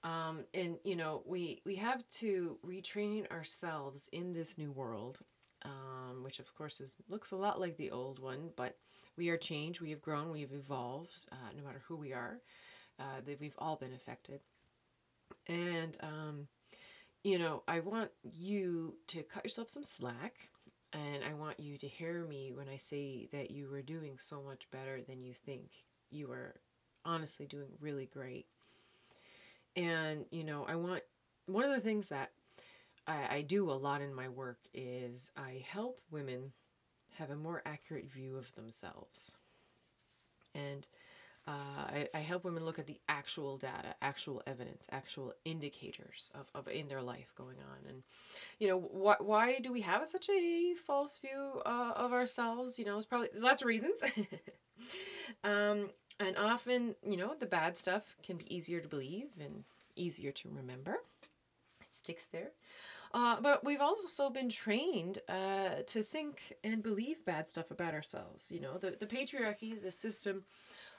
Um, 0.02 0.44
and 0.54 0.76
you 0.84 0.96
know, 0.96 1.22
we 1.26 1.60
we 1.66 1.74
have 1.76 2.08
to 2.20 2.58
retrain 2.66 3.30
ourselves 3.30 4.08
in 4.12 4.32
this 4.32 4.56
new 4.56 4.72
world, 4.72 5.20
um, 5.64 6.22
which 6.22 6.38
of 6.38 6.54
course 6.54 6.80
is 6.80 6.96
looks 7.08 7.32
a 7.32 7.36
lot 7.36 7.60
like 7.60 7.76
the 7.76 7.90
old 7.90 8.18
one, 8.18 8.50
but 8.56 8.76
we 9.16 9.28
are 9.28 9.36
changed, 9.36 9.80
we 9.80 9.90
have 9.90 10.00
grown, 10.00 10.30
we 10.30 10.40
have 10.40 10.52
evolved. 10.52 11.26
Uh, 11.30 11.36
no 11.56 11.62
matter 11.62 11.82
who 11.86 11.96
we 11.96 12.12
are, 12.12 12.40
uh, 12.98 13.20
that 13.26 13.40
we've 13.40 13.58
all 13.58 13.76
been 13.76 13.92
affected. 13.92 14.40
And 15.46 15.96
um, 16.02 16.48
you 17.22 17.38
know, 17.38 17.62
I 17.68 17.80
want 17.80 18.10
you 18.22 18.94
to 19.08 19.22
cut 19.22 19.44
yourself 19.44 19.68
some 19.68 19.82
slack. 19.82 20.48
And 20.92 21.22
I 21.24 21.34
want 21.34 21.60
you 21.60 21.78
to 21.78 21.86
hear 21.86 22.24
me 22.24 22.52
when 22.52 22.68
I 22.68 22.76
say 22.76 23.28
that 23.32 23.50
you 23.50 23.72
are 23.74 23.82
doing 23.82 24.16
so 24.18 24.42
much 24.42 24.68
better 24.70 25.00
than 25.02 25.22
you 25.22 25.34
think. 25.34 25.84
You 26.10 26.32
are 26.32 26.56
honestly 27.04 27.46
doing 27.46 27.68
really 27.80 28.06
great. 28.06 28.46
And, 29.76 30.24
you 30.30 30.42
know, 30.42 30.64
I 30.68 30.74
want 30.74 31.02
one 31.46 31.64
of 31.64 31.70
the 31.70 31.80
things 31.80 32.08
that 32.08 32.30
I, 33.06 33.36
I 33.36 33.42
do 33.42 33.70
a 33.70 33.72
lot 33.72 34.00
in 34.00 34.14
my 34.14 34.28
work 34.28 34.58
is 34.74 35.30
I 35.36 35.64
help 35.68 36.00
women 36.10 36.52
have 37.18 37.30
a 37.30 37.36
more 37.36 37.62
accurate 37.64 38.10
view 38.10 38.36
of 38.36 38.54
themselves. 38.54 39.36
And 40.54 40.86
uh, 41.50 41.84
I, 41.88 42.08
I, 42.14 42.18
help 42.20 42.44
women 42.44 42.64
look 42.64 42.78
at 42.78 42.86
the 42.86 43.00
actual 43.08 43.56
data, 43.56 43.94
actual 44.02 44.42
evidence, 44.46 44.86
actual 44.92 45.32
indicators 45.44 46.30
of, 46.38 46.50
of 46.54 46.68
in 46.68 46.86
their 46.86 47.02
life 47.02 47.32
going 47.36 47.56
on. 47.58 47.88
And, 47.88 48.02
you 48.58 48.68
know, 48.68 48.78
wh- 48.80 49.20
why 49.26 49.58
do 49.58 49.72
we 49.72 49.80
have 49.80 50.06
such 50.06 50.28
a 50.28 50.74
false 50.74 51.18
view 51.18 51.60
uh, 51.66 51.92
of 51.96 52.12
ourselves? 52.12 52.78
You 52.78 52.84
know, 52.84 52.96
it's 52.96 53.06
probably, 53.06 53.28
there's 53.32 53.42
lots 53.42 53.62
of 53.62 53.68
reasons. 53.68 54.02
um, 55.44 55.90
and 56.20 56.36
often, 56.36 56.94
you 57.04 57.16
know, 57.16 57.34
the 57.38 57.46
bad 57.46 57.76
stuff 57.76 58.16
can 58.22 58.36
be 58.36 58.54
easier 58.54 58.80
to 58.80 58.88
believe 58.88 59.28
and 59.40 59.64
easier 59.96 60.30
to 60.30 60.50
remember. 60.50 60.98
It 61.80 61.92
sticks 61.92 62.26
there. 62.26 62.50
Uh, 63.12 63.40
but 63.40 63.64
we've 63.64 63.80
also 63.80 64.30
been 64.30 64.48
trained 64.48 65.18
uh, 65.28 65.82
to 65.86 66.02
think 66.02 66.54
and 66.62 66.80
believe 66.82 67.24
bad 67.24 67.48
stuff 67.48 67.72
about 67.72 67.92
ourselves. 67.92 68.52
You 68.52 68.60
know, 68.60 68.78
the, 68.78 68.90
the 68.92 69.06
patriarchy, 69.06 69.80
the 69.82 69.90
system 69.90 70.44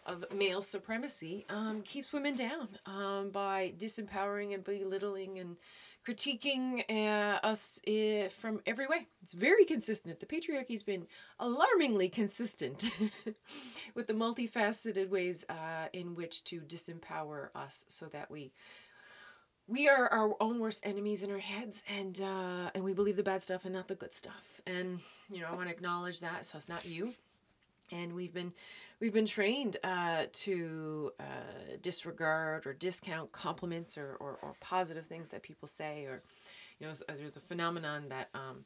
of 0.06 0.26
male 0.34 0.62
supremacy, 0.62 1.46
um, 1.50 1.82
keeps 1.84 2.12
women 2.12 2.36
down 2.36 2.68
um, 2.86 3.30
by 3.30 3.74
disempowering 3.78 4.54
and 4.54 4.64
belittling 4.64 5.40
and 5.40 5.58
critiquing 6.06 6.84
uh, 6.90 7.40
us 7.46 7.80
uh, 7.88 8.28
from 8.30 8.60
every 8.66 8.88
way. 8.88 9.08
It's 9.22 9.34
very 9.34 9.66
consistent. 9.66 10.20
The 10.20 10.26
patriarchy's 10.26 10.84
been 10.84 11.06
alarmingly 11.40 12.10
consistent 12.10 12.90
with 13.96 14.08
the 14.08 14.14
multifaceted 14.14 15.10
ways 15.10 15.46
uh, 15.50 15.88
in 15.94 16.16
which 16.16 16.44
to 16.46 16.62
disempower 16.62 17.50
us 17.56 17.86
so 17.88 18.08
that 18.08 18.32
we 18.32 18.52
we 19.68 19.88
are 19.88 20.08
our 20.10 20.36
own 20.42 20.60
worst 20.60 20.86
enemies 20.86 21.24
in 21.24 21.32
our 21.32 21.40
heads 21.40 21.84
and 21.88 22.20
uh, 22.20 22.70
and 22.74 22.84
we 22.84 22.94
believe 22.94 23.16
the 23.16 23.24
bad 23.24 23.42
stuff 23.42 23.64
and 23.64 23.74
not 23.74 23.88
the 23.88 23.96
good 23.96 24.14
stuff 24.14 24.60
and 24.68 25.00
you 25.30 25.40
know 25.40 25.48
i 25.48 25.56
want 25.56 25.70
to 25.70 25.74
acknowledge 25.74 26.20
that 26.20 26.46
so 26.46 26.58
it's 26.58 26.68
not 26.68 26.84
you 26.86 27.14
and 27.92 28.14
we've 28.14 28.34
been 28.34 28.54
we've 29.00 29.14
been 29.14 29.26
trained 29.26 29.78
uh, 29.84 30.26
to 30.32 31.12
uh, 31.20 31.78
disregard 31.82 32.66
or 32.66 32.74
discount 32.74 33.32
compliments 33.32 33.98
or, 33.98 34.16
or, 34.20 34.38
or, 34.42 34.54
positive 34.62 35.06
things 35.06 35.30
that 35.30 35.42
people 35.42 35.68
say 35.68 36.06
or 36.06 36.22
you 36.80 36.88
know 36.88 36.94
there's 37.18 37.38
a 37.38 37.42
phenomenon 37.42 38.06
that 38.10 38.30
um, 38.34 38.64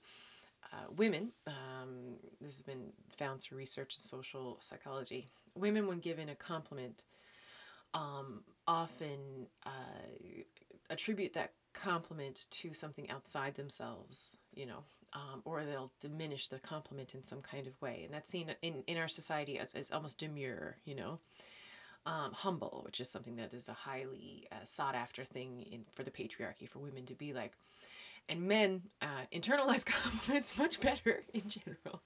uh, 0.72 0.92
women 0.98 1.32
um, 1.48 2.16
this 2.42 2.58
has 2.58 2.62
been 2.62 2.92
found 3.18 3.42
through 3.42 3.58
research 3.58 3.96
in 3.96 4.02
social 4.02 4.58
psychology 4.60 5.30
women 5.56 5.88
when 5.88 6.00
given 6.00 6.30
a 6.30 6.36
compliment 6.36 7.04
um, 7.94 8.42
often 8.68 9.48
uh, 9.66 9.70
attribute 10.90 11.34
that 11.34 11.54
compliment 11.74 12.46
to 12.50 12.74
something 12.74 13.10
outside 13.10 13.56
themselves 13.56 14.38
you 14.54 14.66
know 14.66 14.84
um, 15.16 15.42
or 15.46 15.64
they'll 15.64 15.92
diminish 16.00 16.48
the 16.48 16.60
compliment 16.60 17.16
in 17.16 17.24
some 17.24 17.42
kind 17.42 17.68
of 17.68 17.82
way. 17.82 18.02
And 18.04 18.14
that's 18.14 18.30
seen 18.30 18.54
in, 18.62 18.84
in 18.86 18.98
our 18.98 19.08
society 19.08 19.58
as, 19.58 19.74
as 19.74 19.90
almost 19.92 20.20
demure, 20.20 20.78
you 20.86 20.96
know. 20.96 21.20
Um, 22.08 22.34
humble, 22.34 22.84
which 22.86 23.00
is 23.00 23.10
something 23.10 23.36
that 23.38 23.52
is 23.52 23.68
a 23.68 23.74
highly 23.74 24.48
uh, 24.52 24.64
sought 24.64 24.94
after 24.94 25.24
thing 25.24 25.66
in 25.72 25.86
for 25.96 26.04
the 26.04 26.12
patriarchy 26.12 26.70
for 26.70 26.78
women 26.78 27.04
to 27.08 27.16
be 27.16 27.34
like. 27.34 27.54
And 28.30 28.44
men 28.44 28.84
uh, 29.02 29.26
internalize 29.34 29.86
compliments 30.04 30.56
much 30.60 30.80
better 30.80 31.24
in 31.34 31.44
general. 31.48 32.04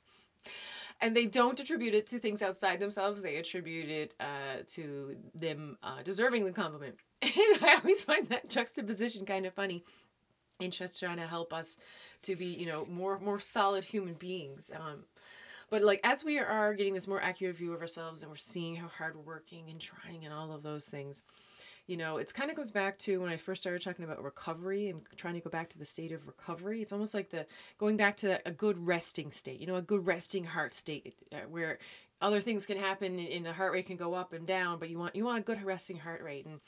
And 1.02 1.16
they 1.16 1.26
don't 1.26 1.60
attribute 1.60 1.94
it 1.94 2.08
to 2.08 2.20
things 2.20 2.42
outside 2.42 2.80
themselves. 2.80 3.22
They 3.22 3.38
attribute 3.38 3.90
it 3.90 4.14
uh, 4.22 4.64
to 4.68 5.18
them 5.36 5.78
uh, 5.84 6.02
deserving 6.04 6.46
the 6.46 6.52
compliment. 6.54 6.96
And 7.22 7.64
I 7.66 7.76
always 7.76 8.04
find 8.04 8.28
that 8.30 8.50
juxtaposition 8.50 9.26
kind 9.26 9.46
of 9.46 9.54
funny 9.54 9.84
and 10.60 10.74
just 10.74 11.00
trying 11.00 11.18
to 11.18 11.28
help 11.28 11.54
us 11.54 11.78
to 12.24 12.36
be 12.36 12.46
you 12.46 12.66
know 12.66 12.86
more 12.90 13.20
more 13.20 13.40
solid 13.40 13.84
human 13.84 14.14
beings. 14.14 14.72
Um 14.76 15.04
but 15.70 15.84
like 15.84 16.00
as 16.04 16.24
we 16.24 16.40
are 16.40 16.74
getting 16.74 16.94
this 16.94 17.08
more 17.08 17.22
accurate 17.22 17.56
view 17.56 17.74
of 17.74 17.82
ourselves 17.82 18.22
and 18.22 18.30
we're 18.30 18.36
seeing 18.36 18.76
how 18.76 18.88
hard 18.88 19.16
we're 19.16 19.22
working 19.22 19.70
and 19.70 19.80
trying 19.80 20.26
and 20.26 20.34
all 20.34 20.52
of 20.52 20.64
those 20.64 20.86
things 20.86 21.24
you 21.86 21.96
know 21.96 22.18
it's 22.18 22.32
kind 22.32 22.50
of 22.50 22.58
goes 22.58 22.72
back 22.72 22.98
to 22.98 23.22
when 23.22 23.30
i 23.30 23.38
first 23.38 23.62
started 23.62 23.82
talking 23.82 24.04
about 24.04 24.24
recovery 24.24 24.90
and 24.90 25.00
trying 25.16 25.36
to 25.36 25.40
go 25.40 25.50
back 25.50 25.70
to 25.70 25.78
the 25.78 25.86
state 25.86 26.12
of 26.12 26.26
recovery. 26.26 26.82
It's 26.82 26.92
almost 26.92 27.14
like 27.14 27.30
the 27.30 27.46
going 27.78 27.98
back 27.98 28.18
to 28.18 28.42
a 28.48 28.52
good 28.52 28.88
resting 28.88 29.32
state 29.32 29.60
you 29.60 29.68
know 29.68 29.76
a 29.76 29.82
good 29.82 30.08
resting 30.08 30.44
heart 30.44 30.74
state 30.74 31.16
uh, 31.32 31.38
where 31.50 31.78
other 32.22 32.40
things 32.40 32.66
can 32.66 32.78
happen 32.78 33.18
and 33.20 33.46
the 33.46 33.54
heart 33.54 33.72
rate 33.72 33.86
can 33.86 33.96
go 33.96 34.14
up 34.14 34.34
and 34.34 34.46
down 34.46 34.80
but 34.80 34.90
you 34.90 34.98
want 34.98 35.16
you 35.16 35.24
want 35.24 35.40
a 35.40 35.42
good 35.42 35.64
resting 35.64 35.98
heart 35.98 36.22
rate. 36.22 36.46
And 36.46 36.60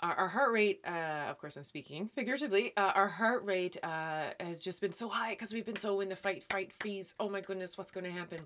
our, 0.00 0.14
our 0.14 0.28
heart 0.28 0.52
rate, 0.52 0.80
uh, 0.86 1.26
of 1.28 1.38
course, 1.38 1.56
I'm 1.56 1.64
speaking 1.64 2.08
figuratively, 2.14 2.72
uh, 2.76 2.92
our 2.94 3.08
heart 3.08 3.44
rate 3.44 3.76
uh, 3.82 4.30
has 4.40 4.62
just 4.62 4.80
been 4.80 4.92
so 4.92 5.08
high 5.08 5.30
because 5.30 5.52
we've 5.52 5.66
been 5.66 5.76
so 5.76 6.00
in 6.00 6.08
the 6.08 6.16
fight, 6.16 6.42
fight, 6.44 6.72
freeze. 6.72 7.14
Oh 7.18 7.28
my 7.28 7.40
goodness, 7.40 7.76
what's 7.76 7.90
going 7.90 8.04
to 8.04 8.10
happen? 8.10 8.40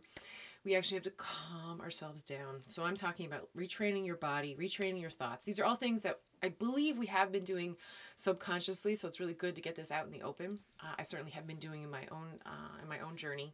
We 0.65 0.77
actually 0.77 0.97
have 0.97 1.05
to 1.05 1.11
calm 1.11 1.81
ourselves 1.81 2.23
down. 2.23 2.63
So 2.69 2.85
I'm 2.85 2.97
talking 2.97 3.27
about 3.27 3.49
retraining 3.57 4.07
your 4.07 4.17
body, 4.17 4.57
retraining 4.59 5.01
your 5.01 5.11
thoughts. 5.11 5.45
These 5.45 5.59
are 5.59 5.65
all 5.65 5.75
things 5.75 6.03
that 6.03 6.21
I 6.43 6.51
believe 6.51 6.97
we 6.99 7.07
have 7.07 7.33
been 7.33 7.45
doing 7.45 7.77
subconsciously. 8.15 8.95
So 8.95 9.09
it's 9.09 9.19
really 9.19 9.35
good 9.35 9.57
to 9.57 9.63
get 9.63 9.75
this 9.75 9.91
out 9.91 10.07
in 10.07 10.13
the 10.13 10.23
open. 10.23 10.61
Uh, 10.81 10.93
I 10.99 11.03
certainly 11.03 11.33
have 11.33 11.47
been 11.47 11.59
doing 11.59 11.83
in 11.83 11.91
my 11.91 12.07
own 12.13 12.39
uh, 12.47 12.81
in 12.81 12.89
my 12.89 13.01
own 13.01 13.17
journey 13.17 13.53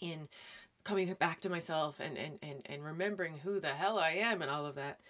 in 0.00 0.28
coming 0.82 1.12
back 1.14 1.40
to 1.40 1.48
myself 1.48 1.98
and, 2.00 2.18
and, 2.18 2.38
and, 2.42 2.60
and 2.66 2.84
remembering 2.84 3.38
who 3.38 3.58
the 3.58 3.68
hell 3.68 3.98
I 3.98 4.12
am 4.12 4.42
and 4.42 4.50
all 4.50 4.66
of 4.66 4.74
that. 4.74 5.00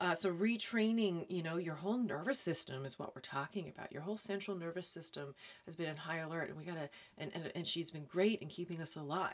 Uh, 0.00 0.14
so 0.14 0.32
retraining, 0.32 1.24
you 1.28 1.42
know, 1.42 1.56
your 1.56 1.74
whole 1.74 1.96
nervous 1.96 2.38
system 2.38 2.84
is 2.84 2.98
what 2.98 3.14
we're 3.14 3.20
talking 3.20 3.68
about. 3.68 3.92
Your 3.92 4.02
whole 4.02 4.16
central 4.16 4.56
nervous 4.56 4.88
system 4.88 5.34
has 5.66 5.76
been 5.76 5.88
in 5.88 5.96
high 5.96 6.18
alert, 6.18 6.48
and 6.48 6.58
we 6.58 6.64
gotta, 6.64 6.88
and 7.18 7.30
and, 7.34 7.52
and 7.54 7.66
she's 7.66 7.90
been 7.90 8.04
great 8.04 8.40
in 8.42 8.48
keeping 8.48 8.80
us 8.80 8.96
alive. 8.96 9.32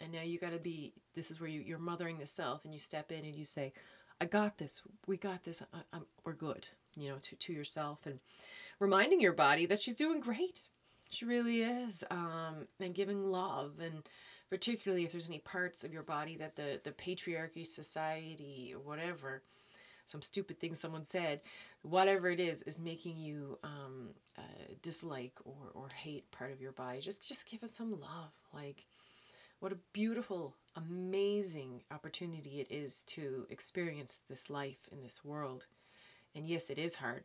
And 0.00 0.12
now 0.12 0.22
you 0.22 0.38
gotta 0.38 0.58
be. 0.58 0.92
This 1.14 1.30
is 1.30 1.40
where 1.40 1.50
you 1.50 1.60
you're 1.60 1.78
mothering 1.78 2.18
the 2.18 2.26
self, 2.26 2.64
and 2.64 2.72
you 2.72 2.80
step 2.80 3.10
in 3.10 3.24
and 3.24 3.36
you 3.36 3.44
say, 3.44 3.72
"I 4.20 4.26
got 4.26 4.58
this. 4.58 4.82
We 5.06 5.16
got 5.16 5.42
this. 5.42 5.62
I, 5.92 5.98
we're 6.24 6.34
good." 6.34 6.68
You 6.96 7.10
know, 7.10 7.16
to 7.20 7.36
to 7.36 7.52
yourself 7.52 8.06
and 8.06 8.20
reminding 8.78 9.20
your 9.20 9.32
body 9.32 9.66
that 9.66 9.80
she's 9.80 9.96
doing 9.96 10.20
great. 10.20 10.60
She 11.10 11.24
really 11.24 11.62
is. 11.62 12.04
Um, 12.10 12.66
and 12.80 12.94
giving 12.94 13.30
love 13.30 13.72
and 13.80 14.02
particularly 14.48 15.02
if 15.02 15.12
there's 15.12 15.28
any 15.28 15.38
parts 15.38 15.82
of 15.82 15.94
your 15.94 16.02
body 16.02 16.36
that 16.36 16.56
the 16.56 16.78
the 16.84 16.92
patriarchy 16.92 17.66
society 17.66 18.72
or 18.74 18.80
whatever 18.80 19.42
some 20.12 20.22
stupid 20.22 20.60
thing 20.60 20.74
someone 20.74 21.04
said, 21.04 21.40
whatever 21.82 22.28
it 22.30 22.38
is, 22.38 22.62
is 22.62 22.80
making 22.80 23.16
you 23.16 23.58
um, 23.64 24.10
uh, 24.38 24.42
dislike 24.82 25.32
or, 25.44 25.70
or 25.74 25.88
hate 25.94 26.30
part 26.30 26.52
of 26.52 26.60
your 26.60 26.72
body. 26.72 27.00
Just 27.00 27.26
just 27.26 27.48
give 27.50 27.62
it 27.62 27.70
some 27.70 27.92
love. 27.92 28.32
Like, 28.54 28.84
what 29.60 29.72
a 29.72 29.78
beautiful, 29.92 30.54
amazing 30.76 31.82
opportunity 31.90 32.60
it 32.60 32.68
is 32.70 33.02
to 33.04 33.46
experience 33.50 34.20
this 34.28 34.50
life 34.50 34.88
in 34.92 35.02
this 35.02 35.24
world. 35.24 35.66
and 36.34 36.46
yes, 36.48 36.70
it 36.70 36.78
is 36.78 36.94
hard 36.96 37.24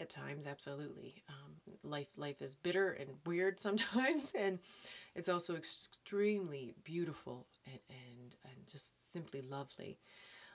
at 0.00 0.10
times, 0.10 0.46
absolutely. 0.46 1.22
Um, 1.28 1.54
life 1.82 2.08
life 2.16 2.42
is 2.42 2.54
bitter 2.56 2.92
and 2.92 3.10
weird 3.26 3.60
sometimes, 3.66 4.32
and 4.38 4.58
it's 5.14 5.28
also 5.28 5.56
extremely 5.56 6.74
beautiful 6.84 7.46
and 7.66 7.78
and, 7.90 8.34
and 8.44 8.66
just 8.70 9.12
simply 9.12 9.42
lovely. 9.42 9.98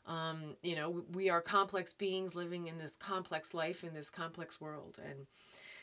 Um, 0.05 0.55
you 0.63 0.75
know, 0.75 1.03
we 1.13 1.29
are 1.29 1.41
complex 1.41 1.93
beings 1.93 2.35
living 2.35 2.67
in 2.67 2.77
this 2.77 2.95
complex 2.95 3.53
life 3.53 3.83
in 3.83 3.93
this 3.93 4.09
complex 4.09 4.59
world, 4.59 4.99
and 5.03 5.27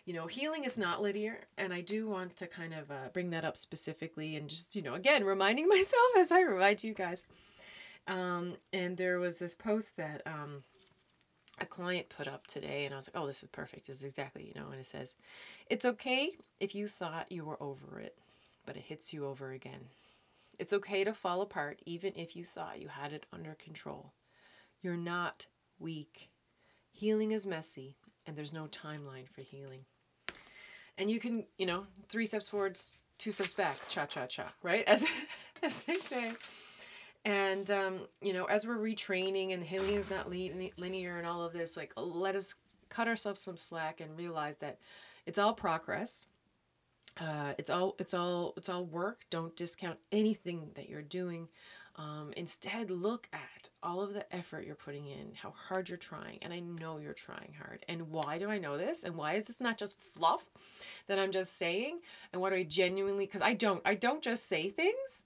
you 0.05 0.15
know, 0.15 0.27
healing 0.29 0.65
is 0.65 0.79
not 0.79 1.03
linear, 1.03 1.41
and 1.59 1.75
I 1.75 1.81
do 1.81 2.09
want 2.09 2.37
to 2.37 2.47
kind 2.47 2.73
of 2.73 2.91
uh, 2.91 3.09
bring 3.13 3.31
that 3.31 3.45
up 3.45 3.57
specifically, 3.57 4.37
and 4.37 4.49
just 4.49 4.77
you 4.77 4.83
know, 4.83 4.95
again, 4.95 5.25
reminding 5.25 5.69
myself 5.69 6.11
as 6.17 6.33
I 6.33 6.41
remind 6.41 6.85
you 6.85 6.95
guys. 6.95 7.23
Um, 8.09 8.55
and 8.73 8.97
there 8.97 9.19
was 9.19 9.41
this 9.41 9.55
post 9.55 9.97
that 9.97 10.23
um, 10.27 10.63
a 11.61 11.67
client 11.67 12.09
put 12.09 12.29
up 12.29 12.47
today, 12.47 12.85
and 12.85 12.95
I 12.95 12.99
was 12.99 13.11
like, 13.13 13.21
"Oh, 13.21 13.27
this 13.27 13.43
is 13.43 13.49
perfect. 13.49 13.89
This 13.89 13.99
is 13.99 14.05
exactly 14.05 14.47
you 14.47 14.61
know." 14.61 14.71
And 14.71 14.81
it 14.81 14.87
says, 14.87 15.17
"It's 15.69 15.85
okay 15.85 16.31
if 16.61 16.75
you 16.75 16.87
thought 16.87 17.31
you 17.31 17.45
were 17.45 17.61
over 17.61 17.99
it, 17.99 18.17
but 18.65 18.77
it 18.77 18.83
hits 18.83 19.13
you 19.13 19.27
over 19.27 19.51
again. 19.51 19.89
It's 20.59 20.73
okay 20.73 21.05
to 21.05 21.13
fall 21.13 21.41
apart, 21.43 21.81
even 21.87 22.13
if 22.17 22.37
you 22.37 22.45
thought 22.45 22.81
you 22.81 22.89
had 22.89 23.13
it 23.13 23.27
under 23.33 23.55
control. 23.55 24.13
You're 24.83 24.97
not 24.97 25.47
weak. 25.79 26.31
Healing 26.91 27.33
is 27.33 27.47
messy, 27.47 27.97
and 28.27 28.37
there's 28.37 28.53
no 28.53 28.67
timeline 28.67 29.29
for 29.29 29.43
healing." 29.43 29.85
And 30.99 31.11
you 31.11 31.21
can, 31.21 31.45
you 31.59 31.67
know, 31.67 31.87
three 32.09 32.27
steps 32.27 32.49
forward, 32.49 32.79
two 33.19 33.31
steps 33.31 33.53
back, 33.55 33.77
cha 33.89 34.07
cha 34.07 34.27
cha, 34.27 34.53
right? 34.63 34.85
As 34.87 35.05
as 35.63 35.81
they 35.83 35.97
say. 35.97 36.33
And, 37.25 37.71
um, 37.73 37.99
you 38.23 38.33
know, 38.33 38.45
as 38.45 38.69
we're 38.69 38.77
retraining 38.77 39.53
and 39.53 39.61
healing 39.61 39.97
is 39.97 40.11
not 40.11 40.31
linear 40.31 41.19
and 41.19 41.27
all 41.27 41.43
of 41.43 41.53
this, 41.53 41.77
like, 41.77 41.93
let 41.97 42.37
us 42.37 42.55
cut 42.89 43.09
ourselves 43.09 43.41
some 43.41 43.57
slack 43.57 44.01
and 44.01 44.17
realize 44.17 44.57
that 44.59 44.79
it's 45.27 45.39
all 45.39 45.53
progress. 45.53 46.27
Uh, 47.19 47.55
it's 47.59 47.71
all 47.71 47.95
it's 47.99 48.15
all 48.15 48.53
it's 48.57 48.69
all 48.69 48.85
work. 48.85 49.25
Don't 49.31 49.57
discount 49.57 49.99
anything 50.13 50.71
that 50.75 50.89
you're 50.89 51.03
doing. 51.03 51.49
Um, 51.97 52.35
instead, 52.37 52.91
look 52.91 53.27
at 53.33 53.71
all 53.83 54.03
of 54.03 54.13
the 54.13 54.35
effort 54.35 54.67
you're 54.67 54.75
putting 54.75 55.07
in, 55.07 55.33
how 55.35 55.55
hard 55.57 55.89
you're 55.89 55.97
trying, 55.97 56.39
and 56.43 56.53
I 56.53 56.61
know 56.61 56.99
you're 56.99 57.15
trying 57.15 57.55
hard. 57.59 57.85
And 57.89 58.11
why 58.11 58.39
do 58.39 58.51
I 58.51 58.59
know 58.59 58.77
this? 58.77 59.05
And 59.05 59.17
why 59.17 59.35
is 59.35 59.45
this 59.45 59.63
not 59.63 59.79
just 59.79 59.99
fluff 59.99 60.51
that 61.07 61.19
I'm 61.19 61.33
just 61.33 61.57
saying? 61.57 62.01
And 62.33 62.43
what 62.43 62.51
do 62.51 62.57
I 62.57 62.65
genuinely? 62.65 63.25
Because 63.25 63.41
I 63.41 63.55
don't 63.55 63.81
I 63.87 63.95
don't 63.95 64.23
just 64.23 64.47
say 64.47 64.69
things 64.69 65.25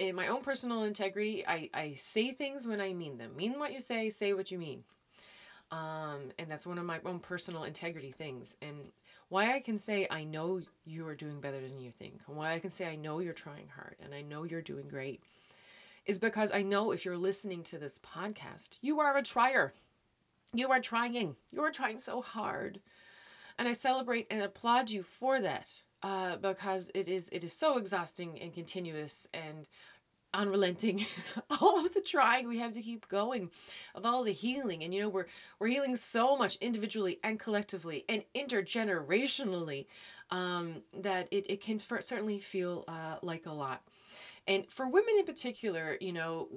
in 0.00 0.14
my 0.14 0.28
own 0.28 0.40
personal 0.40 0.84
integrity, 0.84 1.44
I, 1.46 1.68
I 1.74 1.94
say 1.98 2.32
things 2.32 2.66
when 2.66 2.80
I 2.80 2.94
mean 2.94 3.18
them. 3.18 3.36
Mean 3.36 3.58
what 3.58 3.72
you 3.72 3.80
say, 3.80 4.08
say 4.08 4.32
what 4.32 4.50
you 4.50 4.58
mean. 4.58 4.82
Um, 5.70 6.32
and 6.38 6.50
that's 6.50 6.66
one 6.66 6.78
of 6.78 6.86
my 6.86 7.00
own 7.04 7.20
personal 7.20 7.64
integrity 7.64 8.10
things. 8.10 8.56
And 8.62 8.76
why 9.30 9.54
I 9.54 9.60
can 9.60 9.78
say 9.78 10.06
I 10.10 10.24
know 10.24 10.60
you 10.84 11.06
are 11.06 11.14
doing 11.14 11.40
better 11.40 11.60
than 11.60 11.80
you 11.80 11.92
think, 11.92 12.20
and 12.28 12.36
why 12.36 12.52
I 12.52 12.58
can 12.58 12.70
say 12.70 12.86
I 12.86 12.96
know 12.96 13.20
you're 13.20 13.32
trying 13.32 13.68
hard 13.68 13.96
and 14.04 14.12
I 14.12 14.22
know 14.22 14.42
you're 14.42 14.60
doing 14.60 14.88
great, 14.88 15.22
is 16.04 16.18
because 16.18 16.52
I 16.52 16.62
know 16.62 16.90
if 16.90 17.04
you're 17.04 17.16
listening 17.16 17.62
to 17.64 17.78
this 17.78 17.98
podcast, 18.00 18.78
you 18.82 19.00
are 19.00 19.16
a 19.16 19.22
trier. 19.22 19.72
You 20.52 20.68
are 20.70 20.80
trying. 20.80 21.36
You 21.52 21.62
are 21.62 21.70
trying 21.70 21.98
so 21.98 22.20
hard. 22.20 22.80
And 23.56 23.68
I 23.68 23.72
celebrate 23.72 24.26
and 24.30 24.42
applaud 24.42 24.90
you 24.90 25.02
for 25.02 25.40
that 25.40 25.70
uh, 26.02 26.36
because 26.36 26.90
it 26.94 27.08
is 27.08 27.28
it 27.30 27.44
is 27.44 27.52
so 27.52 27.78
exhausting 27.78 28.40
and 28.40 28.52
continuous 28.52 29.28
and 29.32 29.66
unrelenting 30.32 31.04
all 31.60 31.84
of 31.84 31.92
the 31.94 32.00
trying 32.00 32.46
we 32.46 32.58
have 32.58 32.72
to 32.72 32.80
keep 32.80 33.08
going 33.08 33.50
of 33.94 34.06
all 34.06 34.22
the 34.24 34.32
healing 34.32 34.84
and 34.84 34.94
you 34.94 35.00
know 35.00 35.08
we're 35.08 35.26
we're 35.58 35.66
healing 35.68 35.96
so 35.96 36.36
much 36.36 36.56
individually 36.56 37.18
and 37.24 37.38
collectively 37.38 38.04
and 38.08 38.24
intergenerationally 38.34 39.86
um, 40.30 40.82
that 41.00 41.26
it, 41.32 41.50
it 41.50 41.60
can 41.60 41.78
for, 41.80 42.00
certainly 42.00 42.38
feel 42.38 42.84
uh, 42.86 43.16
like 43.22 43.46
a 43.46 43.52
lot 43.52 43.82
and 44.50 44.66
for 44.68 44.88
women 44.88 45.14
in 45.18 45.26
particular, 45.26 45.96
you 46.00 46.12
know, 46.12 46.48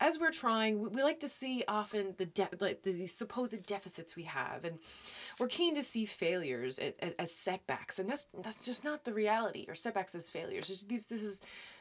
as 0.00 0.18
we're 0.18 0.32
trying, 0.32 0.90
we 0.90 1.02
like 1.02 1.20
to 1.20 1.28
see 1.28 1.64
often 1.66 2.14
the 2.18 2.26
de- 2.26 2.48
like 2.60 2.82
the 2.82 3.06
supposed 3.06 3.64
deficits 3.64 4.16
we 4.16 4.24
have, 4.24 4.64
and 4.64 4.78
we're 5.38 5.46
keen 5.46 5.74
to 5.76 5.82
see 5.82 6.04
failures 6.04 6.78
as, 6.78 7.12
as 7.18 7.32
setbacks, 7.32 7.98
and 7.98 8.10
that's 8.10 8.26
that's 8.42 8.66
just 8.66 8.84
not 8.84 9.04
the 9.04 9.14
reality. 9.14 9.64
Or 9.68 9.74
setbacks 9.74 10.14
as 10.14 10.28
failures. 10.28 10.68
Just 10.68 10.88
these 10.88 11.06
this 11.06 11.22
is 11.22 11.40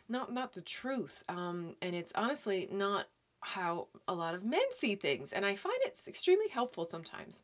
not 0.10 0.34
not 0.34 0.54
the 0.54 0.62
truth, 0.62 1.24
um, 1.30 1.76
and 1.82 1.96
it's 1.96 2.14
honestly 2.16 2.68
not 2.72 3.08
how 3.42 3.88
a 4.08 4.14
lot 4.14 4.36
of 4.36 4.44
men 4.44 4.72
see 4.72 4.96
things, 4.96 5.34
and 5.34 5.46
I 5.46 5.56
find 5.56 5.76
it's 5.82 6.08
extremely 6.08 6.48
helpful 6.50 6.86
sometimes 6.86 7.44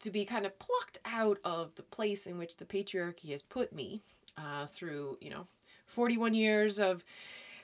to 0.00 0.10
be 0.10 0.24
kind 0.24 0.44
of 0.44 0.58
plucked 0.58 0.98
out 1.04 1.38
of 1.44 1.74
the 1.76 1.82
place 1.82 2.26
in 2.26 2.36
which 2.36 2.56
the 2.56 2.64
patriarchy 2.64 3.30
has 3.30 3.42
put 3.42 3.72
me 3.72 4.02
uh, 4.36 4.66
through, 4.66 5.16
you 5.20 5.30
know, 5.30 5.46
41 5.86 6.34
years 6.34 6.80
of 6.80 7.04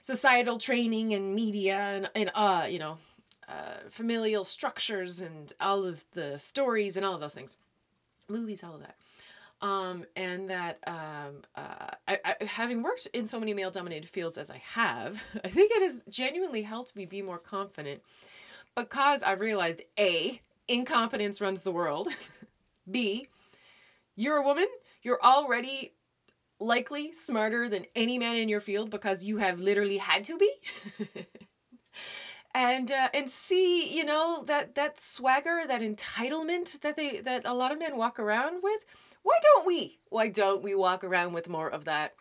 societal 0.03 0.59
training 0.59 1.15
and 1.15 1.35
media 1.35 1.77
and, 1.77 2.11
and 2.15 2.31
uh, 2.35 2.67
you 2.69 2.79
know, 2.79 2.99
uh, 3.49 3.79
familial 3.89 4.45
structures 4.45 5.21
and 5.21 5.53
all 5.61 5.85
of 5.85 6.05
the 6.13 6.39
stories 6.39 6.97
and 6.97 7.05
all 7.05 7.15
of 7.15 7.21
those 7.21 7.35
things. 7.35 7.59
Movies, 8.29 8.63
all 8.63 8.75
of 8.75 8.81
that. 8.81 8.97
Um, 9.61 10.05
and 10.15 10.49
that 10.51 10.79
um, 10.87 11.43
uh, 11.57 11.91
I, 12.07 12.19
I, 12.25 12.45
having 12.45 12.83
worked 12.83 13.09
in 13.13 13.27
so 13.27 13.41
many 13.41 13.55
male 13.55 13.73
dominated 13.73 14.09
fields 14.09 14.39
as 14.39 14.51
I 14.51 14.59
have, 14.59 15.23
I 15.45 15.49
think 15.49 15.73
it 15.73 15.83
has 15.83 16.03
genuinely 16.09 16.63
helped 16.63 16.95
me 16.95 17.07
be 17.07 17.23
more 17.23 17.39
confident 17.39 18.03
because 18.77 19.23
I've 19.25 19.41
realized 19.41 19.83
A, 19.99 20.41
incompetence 20.69 21.41
runs 21.41 21.63
the 21.63 21.73
world, 21.73 22.09
B, 22.91 23.27
you're 24.15 24.37
a 24.37 24.43
woman, 24.43 24.69
you're 25.03 25.21
already 25.23 25.93
likely 26.61 27.13
smarter 27.13 27.69
than 27.69 27.85
any 27.95 28.19
man 28.19 28.37
in 28.37 28.49
your 28.49 28.61
field 28.61 28.91
because 28.91 29.25
you 29.25 29.39
have 29.39 29.61
literally 29.61 29.97
had 29.97 30.25
to 30.25 30.37
be. 30.39 30.53
and 32.55 32.91
uh, 32.91 33.09
and 33.15 33.29
see, 33.29 33.97
you 33.97 34.05
know, 34.05 34.43
that 34.47 34.75
that 34.75 35.01
swagger, 35.01 35.63
that 35.67 35.81
entitlement 35.81 36.81
that 36.81 36.97
they 36.97 37.21
that 37.21 37.45
a 37.45 37.55
lot 37.55 37.73
of 37.73 37.79
men 37.79 37.97
walk 37.97 38.19
around 38.19 38.63
with. 38.63 38.85
Why 39.29 39.39
don't 39.43 39.67
we? 39.67 39.99
Why 40.09 40.29
don't 40.29 40.63
we 40.63 40.75
walk 40.75 41.05
around 41.05 41.35
with 41.35 41.51
more 41.51 41.69
of 41.69 41.85
that? 41.85 42.15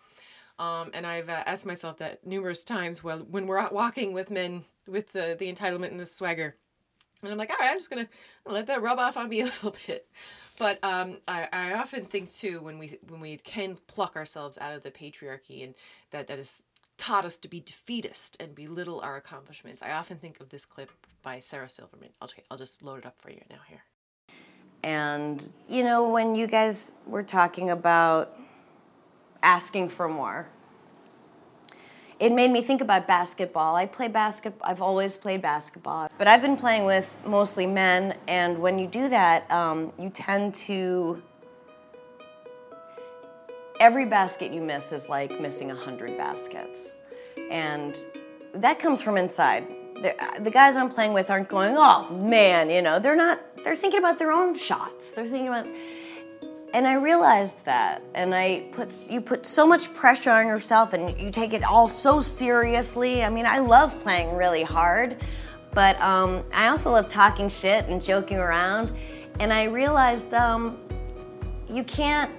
Um, 0.60 0.91
and 0.93 1.08
I've 1.08 1.30
uh, 1.30 1.43
asked 1.46 1.65
myself 1.65 2.00
that 2.00 2.28
numerous 2.28 2.65
times 2.65 3.02
well, 3.02 3.20
when 3.20 3.48
we're 3.48 3.60
out 3.60 3.72
walking 3.72 4.12
with 4.12 4.30
men 4.30 4.65
with 4.88 5.13
the, 5.13 5.38
the 5.39 5.50
entitlement 5.50 5.91
and 5.91 6.00
the 6.02 6.06
swagger. 6.06 6.58
And 7.24 7.32
I'm 7.32 7.38
like, 7.38 7.50
all 7.50 7.56
right, 7.60 7.72
I'm 7.72 7.78
just 7.78 7.89
to 7.89 8.10
let 8.46 8.67
that 8.67 8.82
rub 8.82 9.00
off 9.00 9.15
on 9.15 9.30
me 9.30 9.39
a 9.39 9.46
little 9.63 9.74
bit. 9.88 10.06
But 10.60 10.84
um, 10.84 11.20
I, 11.30 11.48
I 11.54 11.74
often 11.76 12.04
think 12.04 12.30
too 12.30 12.60
when 12.60 12.78
we 12.78 13.00
when 13.08 13.22
we 13.22 13.38
can 13.38 13.78
pluck 13.88 14.17
ourselves 14.17 14.58
out 14.58 14.76
of 14.76 14.84
the 14.84 14.91
patriarchy 14.91 15.63
and 15.63 15.76
that 16.12 16.28
that 16.28 16.38
has 16.38 16.63
taught 16.98 17.24
us 17.24 17.38
to 17.38 17.48
be 17.48 17.62
defeatist 17.62 18.36
and 18.41 18.54
belittle 18.54 19.00
our 19.00 19.15
accomplishments. 19.15 19.82
I 19.82 19.91
often 19.91 20.17
think 20.17 20.41
of 20.41 20.50
this 20.50 20.65
clip 20.65 20.91
by 21.24 21.39
Sarah 21.39 21.70
Silverman. 21.70 22.10
I'll 22.52 22.58
just 22.58 22.84
load 22.84 23.00
it 23.00 23.06
up 23.06 23.17
for 23.17 23.32
you 23.32 23.41
now 23.50 23.62
here. 23.70 23.84
And 24.83 25.51
you 25.67 25.83
know 25.83 26.09
when 26.09 26.35
you 26.35 26.47
guys 26.47 26.93
were 27.05 27.23
talking 27.23 27.69
about 27.69 28.37
asking 29.43 29.89
for 29.89 30.07
more 30.07 30.47
it 32.19 32.31
made 32.31 32.51
me 32.51 32.61
think 32.61 32.81
about 32.81 33.05
basketball. 33.05 33.75
I 33.75 33.85
play 33.85 34.07
basketball. 34.07 34.67
I've 34.67 34.81
always 34.81 35.15
played 35.15 35.41
basketball, 35.41 36.09
but 36.17 36.27
I've 36.27 36.41
been 36.41 36.57
playing 36.57 36.85
with 36.85 37.09
mostly 37.25 37.67
men. 37.67 38.15
And 38.27 38.59
when 38.59 38.79
you 38.79 38.87
do 38.87 39.07
that, 39.09 39.49
um, 39.51 39.93
you 39.99 40.09
tend 40.09 40.55
to 40.55 41.21
every 43.79 44.05
basket 44.05 44.51
you 44.51 44.61
miss 44.61 44.91
is 44.91 45.07
like 45.07 45.39
missing 45.39 45.69
a 45.69 45.75
hundred 45.75 46.17
baskets, 46.17 46.97
and 47.51 48.03
that 48.55 48.79
comes 48.79 49.01
from 49.01 49.17
inside. 49.17 49.67
The, 49.95 50.15
the 50.41 50.51
guys 50.51 50.75
I'm 50.75 50.89
playing 50.89 51.13
with 51.13 51.29
aren't 51.29 51.49
going, 51.49 51.75
oh 51.77 52.09
man, 52.09 52.69
you 52.69 52.81
know, 52.81 52.99
they're 52.99 53.15
not. 53.15 53.41
They're 53.67 53.75
thinking 53.75 53.99
about 53.99 54.17
their 54.17 54.32
own 54.32 54.58
shots. 54.58 55.12
They're 55.12 55.27
thinking 55.27 55.49
about 55.49 55.67
and 56.73 56.88
I 56.88 56.93
realized 56.93 57.65
that, 57.65 58.01
and 58.15 58.34
I 58.34 58.69
put 58.71 59.10
you 59.10 59.19
put 59.19 59.45
so 59.45 59.67
much 59.67 59.93
pressure 59.93 60.32
on 60.32 60.47
yourself, 60.47 60.93
and 60.93 61.19
you 61.19 61.32
take 61.32 61.51
it 61.51 61.65
all 61.65 61.89
so 61.89 62.21
seriously. 62.21 63.23
I 63.23 63.30
mean, 63.30 63.45
I 63.45 63.60
love 63.60 63.99
playing 64.01 64.38
really 64.38 64.63
hard, 64.63 65.21
but 65.73 65.99
um, 65.99 66.45
I 66.53 66.69
also 66.69 66.91
love 66.91 67.10
talking 67.10 67.49
shit 67.49 67.84
and 67.88 68.01
joking 68.01 68.38
around. 68.38 68.95
And 69.41 69.51
I 69.51 69.63
realized 69.63 70.34
um, 70.34 70.77
you 71.67 71.84
can't 71.84 72.32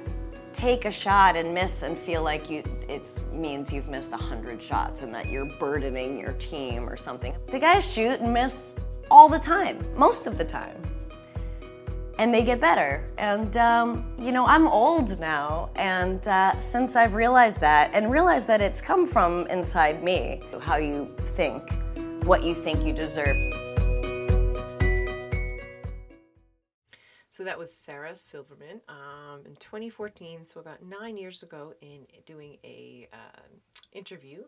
take 0.55 0.87
a 0.87 0.91
shot 0.91 1.37
and 1.37 1.53
miss 1.53 1.83
and 1.83 1.99
feel 1.99 2.23
like 2.23 2.49
you 2.49 2.62
it 2.88 3.07
means 3.35 3.71
you've 3.71 3.91
missed 3.91 4.14
a 4.14 4.17
hundred 4.17 4.62
shots 4.62 5.03
and 5.03 5.14
that 5.14 5.27
you're 5.27 5.53
burdening 5.61 6.19
your 6.19 6.33
team 6.33 6.88
or 6.88 6.97
something. 6.97 7.35
The 7.49 7.59
guys 7.59 7.93
shoot 7.93 8.21
and 8.21 8.33
miss 8.33 8.77
all 9.11 9.29
the 9.29 9.38
time, 9.38 9.85
most 9.95 10.27
of 10.27 10.38
the 10.38 10.45
time 10.47 10.83
and 12.19 12.35
they 12.35 12.43
get 12.43 12.61
better. 12.61 13.05
And, 13.17 13.57
um, 13.57 14.13
you 14.19 14.33
know, 14.33 14.45
I'm 14.45 14.67
old 14.67 15.19
now, 15.21 15.71
and 15.77 16.27
uh, 16.29 16.59
since 16.59 16.97
I've 16.97 17.15
realized 17.15 17.61
that, 17.61 17.91
and 17.95 18.11
realized 18.11 18.49
that 18.49 18.61
it's 18.61 18.81
come 18.81 19.07
from 19.07 19.47
inside 19.47 20.03
me, 20.03 20.43
how 20.61 20.77
you 20.77 21.15
think, 21.25 21.73
what 22.25 22.43
you 22.43 22.55
think 22.55 22.85
you 22.85 22.93
deserve. 22.93 23.37
So 27.31 27.45
that 27.45 27.57
was 27.57 27.73
Sarah 27.73 28.17
Silverman 28.17 28.81
um, 28.89 29.43
in 29.47 29.55
2014. 29.55 30.45
So 30.45 30.59
about 30.59 30.83
nine 30.83 31.17
years 31.17 31.45
ago, 31.45 31.73
in 31.81 32.05
doing 32.27 32.59
a 32.65 33.09
um 33.13 33.61
interview 33.93 34.43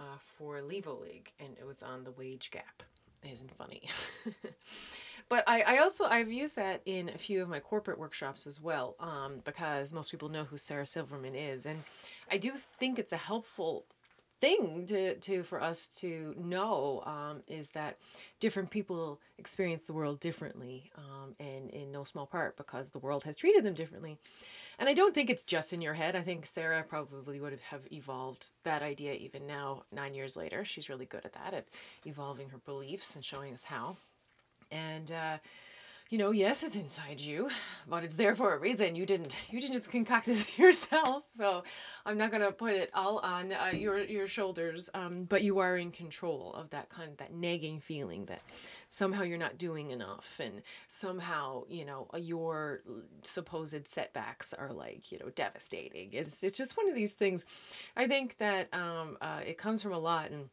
uh, 0.00 0.18
for 0.36 0.60
Levo 0.60 1.00
League, 1.00 1.32
and 1.38 1.56
it 1.56 1.64
was 1.64 1.84
on 1.84 2.02
the 2.02 2.10
wage 2.10 2.50
gap. 2.50 2.82
It 3.22 3.32
isn't 3.32 3.54
funny, 3.56 3.88
but 5.28 5.44
I, 5.46 5.62
I 5.62 5.78
also 5.78 6.04
I've 6.04 6.30
used 6.30 6.56
that 6.56 6.82
in 6.86 7.08
a 7.08 7.18
few 7.18 7.42
of 7.42 7.48
my 7.48 7.60
corporate 7.60 7.98
workshops 7.98 8.46
as 8.46 8.60
well, 8.60 8.96
um, 9.00 9.40
because 9.44 9.92
most 9.92 10.10
people 10.10 10.28
know 10.28 10.44
who 10.44 10.58
Sarah 10.58 10.86
Silverman 10.86 11.34
is, 11.34 11.66
and 11.66 11.82
I 12.30 12.38
do 12.38 12.52
think 12.52 12.98
it's 12.98 13.12
a 13.12 13.16
helpful 13.16 13.86
thing 14.40 14.84
to, 14.86 15.14
to 15.16 15.42
for 15.42 15.62
us 15.62 15.88
to 15.88 16.34
know 16.38 17.02
um, 17.06 17.40
is 17.48 17.70
that 17.70 17.96
different 18.38 18.70
people 18.70 19.18
experience 19.38 19.86
the 19.86 19.92
world 19.92 20.20
differently 20.20 20.90
um, 20.98 21.34
and 21.40 21.70
in 21.70 21.90
no 21.90 22.04
small 22.04 22.26
part 22.26 22.56
because 22.56 22.90
the 22.90 22.98
world 22.98 23.24
has 23.24 23.36
treated 23.36 23.64
them 23.64 23.74
differently. 23.74 24.18
And 24.78 24.90
i 24.90 24.94
don't 24.94 25.14
think 25.14 25.30
it's 25.30 25.44
just 25.44 25.72
in 25.72 25.80
your 25.80 25.94
head. 25.94 26.14
I 26.14 26.20
think 26.20 26.44
sarah 26.44 26.84
probably 26.86 27.40
would 27.40 27.58
have 27.70 27.86
evolved 27.90 28.48
that 28.64 28.82
idea 28.82 29.14
even 29.14 29.46
now 29.46 29.84
nine 29.90 30.14
years 30.14 30.36
later. 30.36 30.64
She's 30.64 30.90
really 30.90 31.06
good 31.06 31.24
at 31.24 31.32
that 31.32 31.54
at 31.54 31.66
evolving 32.04 32.50
her 32.50 32.58
beliefs 32.58 33.14
and 33.14 33.24
showing 33.24 33.54
us 33.54 33.64
how 33.64 33.96
and 34.70 35.10
uh, 35.12 35.38
you 36.10 36.18
know, 36.18 36.30
yes, 36.30 36.62
it's 36.62 36.76
inside 36.76 37.18
you, 37.18 37.50
but 37.88 38.04
it's 38.04 38.14
there 38.14 38.36
for 38.36 38.54
a 38.54 38.58
reason. 38.58 38.94
You 38.94 39.04
didn't, 39.04 39.48
you 39.50 39.60
didn't 39.60 39.72
just 39.72 39.90
concoct 39.90 40.26
this 40.26 40.56
yourself. 40.58 41.24
So 41.32 41.64
I'm 42.04 42.16
not 42.16 42.30
gonna 42.30 42.52
put 42.52 42.74
it 42.74 42.90
all 42.94 43.18
on 43.18 43.52
uh, 43.52 43.72
your 43.72 43.98
your 44.04 44.28
shoulders. 44.28 44.88
Um, 44.94 45.24
but 45.24 45.42
you 45.42 45.58
are 45.58 45.76
in 45.76 45.90
control 45.90 46.52
of 46.54 46.70
that 46.70 46.90
kind 46.90 47.10
of 47.10 47.16
that 47.16 47.34
nagging 47.34 47.80
feeling 47.80 48.26
that 48.26 48.42
somehow 48.88 49.24
you're 49.24 49.36
not 49.36 49.58
doing 49.58 49.90
enough, 49.90 50.40
and 50.40 50.62
somehow 50.86 51.64
you 51.68 51.84
know 51.84 52.08
your 52.16 52.82
supposed 53.22 53.88
setbacks 53.88 54.54
are 54.54 54.72
like 54.72 55.10
you 55.10 55.18
know 55.18 55.30
devastating. 55.30 56.10
It's 56.12 56.44
it's 56.44 56.56
just 56.56 56.76
one 56.76 56.88
of 56.88 56.94
these 56.94 57.14
things. 57.14 57.44
I 57.96 58.06
think 58.06 58.38
that 58.38 58.72
um, 58.72 59.18
uh, 59.20 59.40
it 59.44 59.58
comes 59.58 59.82
from 59.82 59.92
a 59.92 59.98
lot 59.98 60.30
and 60.30 60.50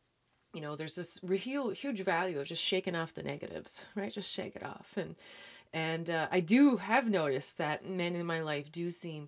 you 0.54 0.62
know 0.62 0.76
there's 0.76 0.96
this 0.96 1.20
huge 1.20 1.80
huge 1.80 2.04
value 2.04 2.40
of 2.40 2.48
just 2.48 2.64
shaking 2.64 2.96
off 2.96 3.14
the 3.14 3.24
negatives 3.24 3.86
right? 3.96 4.12
Just 4.12 4.32
shake 4.32 4.56
it 4.56 4.64
off. 4.64 4.98
And 4.98 5.16
and 5.74 6.10
uh, 6.10 6.28
i 6.32 6.40
do 6.40 6.78
have 6.78 7.10
noticed 7.10 7.58
that 7.58 7.86
men 7.90 8.16
in 8.16 8.26
my 8.26 8.42
life 8.42 8.72
do 8.72 8.92
seem 8.92 9.28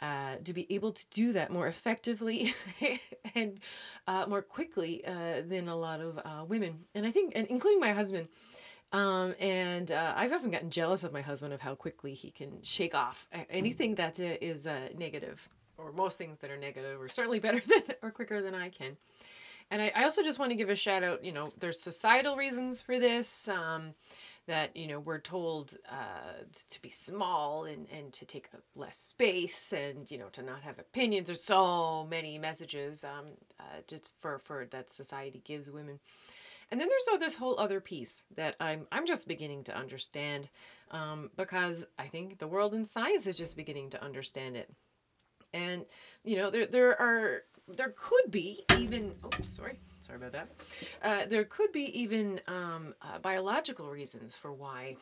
uh, 0.00 0.36
to 0.44 0.52
be 0.52 0.72
able 0.72 0.92
to 0.92 1.04
do 1.10 1.32
that 1.32 1.50
more 1.50 1.66
effectively 1.66 2.54
and 3.34 3.58
uh, 4.06 4.26
more 4.28 4.42
quickly 4.42 5.04
uh, 5.04 5.42
than 5.44 5.66
a 5.66 5.74
lot 5.74 6.00
of 6.00 6.18
uh, 6.18 6.44
women. 6.46 6.84
And 6.94 7.04
i 7.06 7.10
think 7.10 7.32
and 7.34 7.46
including 7.48 7.80
my 7.80 7.92
husband. 7.92 8.28
Um, 8.90 9.34
and 9.38 9.90
uh, 9.92 10.14
I've 10.16 10.32
often 10.32 10.50
gotten 10.50 10.70
jealous 10.70 11.04
of 11.04 11.12
my 11.12 11.20
husband 11.20 11.52
of 11.52 11.60
how 11.60 11.74
quickly 11.74 12.14
he 12.14 12.30
can 12.30 12.62
shake 12.62 12.94
off 12.94 13.28
anything 13.50 13.96
that 13.96 14.18
is 14.18 14.66
negative, 14.96 15.46
or 15.76 15.92
most 15.92 16.16
things 16.16 16.38
that 16.38 16.50
are 16.50 16.56
negative, 16.56 16.98
or 16.98 17.06
certainly 17.08 17.38
better 17.38 17.60
than 17.66 17.82
or 18.00 18.10
quicker 18.10 18.40
than 18.40 18.54
I 18.54 18.70
can. 18.70 18.96
And 19.70 19.82
I, 19.82 19.92
I 19.94 20.04
also 20.04 20.22
just 20.22 20.38
want 20.38 20.50
to 20.50 20.56
give 20.56 20.70
a 20.70 20.76
shout 20.76 21.02
out, 21.02 21.24
you 21.24 21.32
know, 21.32 21.52
there's 21.58 21.80
societal 21.80 22.36
reasons 22.36 22.80
for 22.80 22.98
this. 22.98 23.48
Um, 23.48 23.94
that 24.48 24.74
you 24.74 24.86
know 24.86 24.98
we're 24.98 25.20
told 25.20 25.76
uh, 25.90 26.42
to 26.70 26.82
be 26.82 26.88
small 26.88 27.66
and, 27.66 27.86
and 27.92 28.12
to 28.14 28.24
take 28.24 28.48
up 28.54 28.62
less 28.74 28.96
space 28.96 29.72
and 29.72 30.10
you 30.10 30.18
know 30.18 30.28
to 30.32 30.42
not 30.42 30.62
have 30.62 30.78
opinions 30.78 31.26
there's 31.26 31.44
so 31.44 32.06
many 32.10 32.38
messages 32.38 33.04
um, 33.04 33.26
uh, 33.60 33.80
just 33.86 34.10
for, 34.20 34.38
for 34.38 34.66
that 34.70 34.90
society 34.90 35.42
gives 35.44 35.70
women 35.70 36.00
and 36.70 36.80
then 36.80 36.88
there's 36.88 37.20
this 37.20 37.36
whole 37.36 37.58
other 37.60 37.80
piece 37.80 38.24
that 38.34 38.56
I'm 38.58 38.86
I'm 38.90 39.06
just 39.06 39.28
beginning 39.28 39.64
to 39.64 39.76
understand 39.76 40.48
um, 40.90 41.30
because 41.36 41.86
I 41.98 42.06
think 42.06 42.38
the 42.38 42.48
world 42.48 42.74
in 42.74 42.84
science 42.86 43.26
is 43.26 43.36
just 43.36 43.56
beginning 43.56 43.90
to 43.90 44.02
understand 44.02 44.56
it 44.56 44.70
and 45.52 45.84
you 46.24 46.36
know 46.36 46.48
there 46.50 46.66
there 46.66 47.00
are 47.00 47.42
there 47.76 47.94
could 47.96 48.30
be 48.30 48.64
even 48.76 49.14
oops 49.24 49.48
sorry 49.48 49.78
sorry 50.00 50.16
about 50.16 50.32
that. 50.32 50.48
Uh, 51.02 51.26
there 51.26 51.44
could 51.44 51.72
be 51.72 52.00
even 52.00 52.40
um, 52.46 52.94
uh, 53.02 53.18
biological 53.18 53.90
reasons 53.90 54.36
for 54.36 54.52
why 54.52 54.96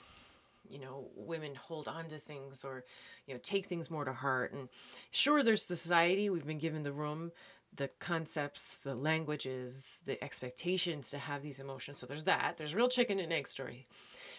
you 0.69 0.79
know 0.79 1.07
women 1.15 1.55
hold 1.55 1.87
on 1.87 2.09
to 2.09 2.19
things 2.19 2.65
or 2.65 2.85
you 3.27 3.35
know 3.35 3.41
take 3.43 3.67
things 3.67 3.91
more 3.91 4.05
to 4.05 4.13
heart. 4.13 4.53
And 4.53 4.69
sure 5.11 5.43
there's 5.43 5.67
the 5.67 5.77
society. 5.77 6.31
We've 6.31 6.47
been 6.47 6.59
given 6.59 6.83
the 6.83 6.93
room 6.93 7.33
the 7.75 7.91
concepts 7.99 8.79
the 8.79 8.95
languages 8.95 10.01
the 10.07 10.23
expectations 10.25 11.11
to 11.11 11.19
have 11.19 11.43
these 11.43 11.61
emotions. 11.61 11.99
So 11.99 12.07
there's 12.07 12.25
that. 12.25 12.57
There's 12.57 12.75
real 12.75 12.89
chicken 12.89 13.19
and 13.21 13.33
egg 13.33 13.47
story. 13.47 13.87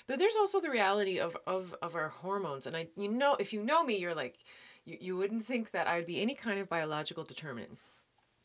But 0.08 0.20
there's 0.20 0.38
also 0.38 0.60
the 0.60 0.70
reality 0.70 1.20
of 1.20 1.38
of, 1.46 1.76
of 1.82 1.96
our 1.96 2.10
hormones. 2.10 2.68
And 2.68 2.76
i 2.76 2.88
you 2.98 3.10
know 3.10 3.36
if 3.40 3.54
you 3.54 3.62
know 3.64 3.84
me 3.84 3.98
you're 3.98 4.16
like 4.16 4.38
you, 4.86 4.98
you 5.00 5.18
wouldn't 5.18 5.44
think 5.44 5.72
that 5.72 5.88
i'd 5.88 6.06
be 6.08 6.22
any 6.22 6.34
kind 6.34 6.60
of 6.60 6.70
biological 6.70 7.24
determinant 7.24 7.78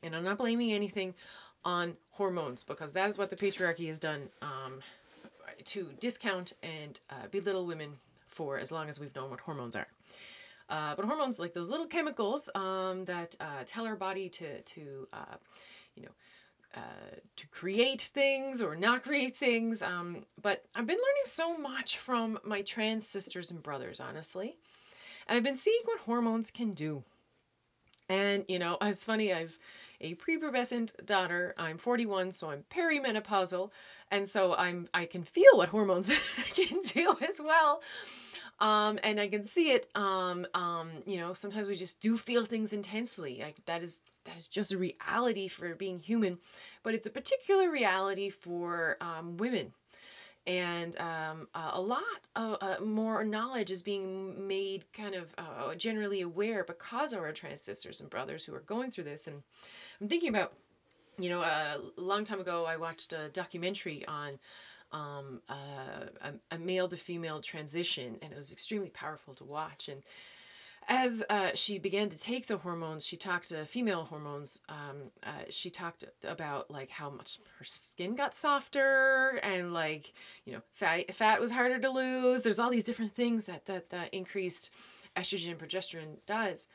and 0.02 0.14
I'm 0.14 0.24
not 0.24 0.38
blaming 0.38 0.72
anything 0.72 1.14
on 1.64 1.96
hormones 2.10 2.64
because 2.64 2.92
that 2.92 3.08
is 3.08 3.18
what 3.18 3.30
the 3.30 3.36
patriarchy 3.36 3.86
has 3.86 3.98
done 3.98 4.28
um, 4.40 4.80
to 5.64 5.88
discount 6.00 6.52
and 6.62 6.98
uh, 7.10 7.28
belittle 7.30 7.66
women 7.66 7.90
for 8.26 8.58
as 8.58 8.72
long 8.72 8.88
as 8.88 8.98
we've 8.98 9.14
known 9.14 9.30
what 9.30 9.40
hormones 9.40 9.76
are. 9.76 9.86
Uh, 10.68 10.94
but 10.96 11.04
hormones, 11.04 11.38
like 11.38 11.52
those 11.52 11.70
little 11.70 11.86
chemicals 11.86 12.48
um, 12.54 13.04
that 13.04 13.34
uh, 13.40 13.62
tell 13.66 13.86
our 13.86 13.96
body 13.96 14.28
to, 14.28 14.60
to 14.62 15.06
uh, 15.12 15.36
you 15.94 16.02
know, 16.02 16.10
uh, 16.74 16.80
to 17.36 17.46
create 17.48 18.00
things 18.00 18.62
or 18.62 18.74
not 18.74 19.02
create 19.02 19.36
things. 19.36 19.82
Um, 19.82 20.24
but 20.40 20.64
I've 20.74 20.86
been 20.86 20.96
learning 20.96 21.24
so 21.24 21.56
much 21.58 21.98
from 21.98 22.38
my 22.44 22.62
trans 22.62 23.06
sisters 23.06 23.50
and 23.50 23.62
brothers, 23.62 24.00
honestly. 24.00 24.56
And 25.28 25.36
I've 25.36 25.44
been 25.44 25.54
seeing 25.54 25.80
what 25.84 26.00
hormones 26.00 26.50
can 26.50 26.70
do. 26.70 27.04
And, 28.08 28.44
you 28.48 28.58
know, 28.58 28.78
it's 28.82 29.04
funny, 29.04 29.32
I've 29.32 29.58
a 30.02 30.14
prepubescent 30.16 31.06
daughter. 31.06 31.54
I'm 31.56 31.78
41, 31.78 32.32
so 32.32 32.50
I'm 32.50 32.64
perimenopausal, 32.70 33.70
and 34.10 34.28
so 34.28 34.54
I'm 34.54 34.88
I 34.92 35.06
can 35.06 35.22
feel 35.22 35.56
what 35.56 35.68
hormones 35.68 36.08
can 36.54 36.80
do 36.80 37.16
as 37.26 37.40
well. 37.42 37.82
Um, 38.58 38.98
and 39.02 39.18
I 39.18 39.28
can 39.28 39.44
see 39.44 39.72
it. 39.72 39.88
Um, 39.94 40.46
um, 40.54 40.90
you 41.06 41.18
know, 41.18 41.32
sometimes 41.32 41.68
we 41.68 41.74
just 41.74 42.00
do 42.00 42.16
feel 42.16 42.44
things 42.44 42.72
intensely. 42.72 43.40
Like 43.42 43.64
that 43.66 43.82
is 43.82 44.00
that 44.24 44.36
is 44.36 44.48
just 44.48 44.72
a 44.72 44.78
reality 44.78 45.48
for 45.48 45.74
being 45.74 45.98
human, 45.98 46.38
but 46.82 46.94
it's 46.94 47.06
a 47.06 47.10
particular 47.10 47.70
reality 47.70 48.28
for 48.28 48.96
um, 49.00 49.36
women 49.36 49.72
and 50.46 50.98
um, 50.98 51.48
uh, 51.54 51.70
a 51.74 51.80
lot 51.80 52.02
of, 52.34 52.56
uh, 52.60 52.76
more 52.84 53.22
knowledge 53.24 53.70
is 53.70 53.82
being 53.82 54.46
made 54.46 54.84
kind 54.92 55.14
of 55.14 55.34
uh, 55.38 55.74
generally 55.74 56.20
aware 56.20 56.64
because 56.64 57.12
of 57.12 57.20
our 57.20 57.32
trans 57.32 57.60
sisters 57.60 58.00
and 58.00 58.10
brothers 58.10 58.44
who 58.44 58.54
are 58.54 58.60
going 58.60 58.90
through 58.90 59.04
this 59.04 59.26
and 59.26 59.42
i'm 60.00 60.08
thinking 60.08 60.28
about 60.28 60.52
you 61.18 61.28
know 61.28 61.42
a 61.42 61.78
long 61.96 62.24
time 62.24 62.40
ago 62.40 62.64
i 62.64 62.76
watched 62.76 63.12
a 63.12 63.28
documentary 63.32 64.04
on 64.06 64.38
um, 64.92 65.40
uh, 65.48 66.06
a, 66.22 66.54
a 66.54 66.58
male 66.58 66.88
to 66.88 66.96
female 66.96 67.40
transition 67.40 68.18
and 68.20 68.32
it 68.32 68.36
was 68.36 68.52
extremely 68.52 68.90
powerful 68.90 69.34
to 69.34 69.44
watch 69.44 69.88
and 69.88 70.02
as 70.88 71.22
uh, 71.30 71.50
she 71.54 71.78
began 71.78 72.08
to 72.08 72.18
take 72.18 72.46
the 72.46 72.56
hormones, 72.56 73.06
she 73.06 73.16
talked 73.16 73.48
to 73.50 73.64
female 73.64 74.04
hormones. 74.04 74.60
Um, 74.68 75.10
uh, 75.22 75.44
she 75.48 75.70
talked 75.70 76.04
about 76.26 76.70
like 76.70 76.90
how 76.90 77.10
much 77.10 77.38
her 77.58 77.64
skin 77.64 78.14
got 78.14 78.34
softer 78.34 79.40
and 79.42 79.72
like 79.72 80.12
you 80.44 80.52
know 80.52 80.60
fat 80.72 81.12
fat 81.14 81.40
was 81.40 81.50
harder 81.50 81.78
to 81.78 81.90
lose. 81.90 82.42
There's 82.42 82.58
all 82.58 82.70
these 82.70 82.84
different 82.84 83.14
things 83.14 83.44
that 83.46 83.66
that, 83.66 83.90
increased 84.12 84.72
estrogen 85.16 85.52
and 85.52 85.60
progesterone 85.60 86.16
does. 86.26 86.68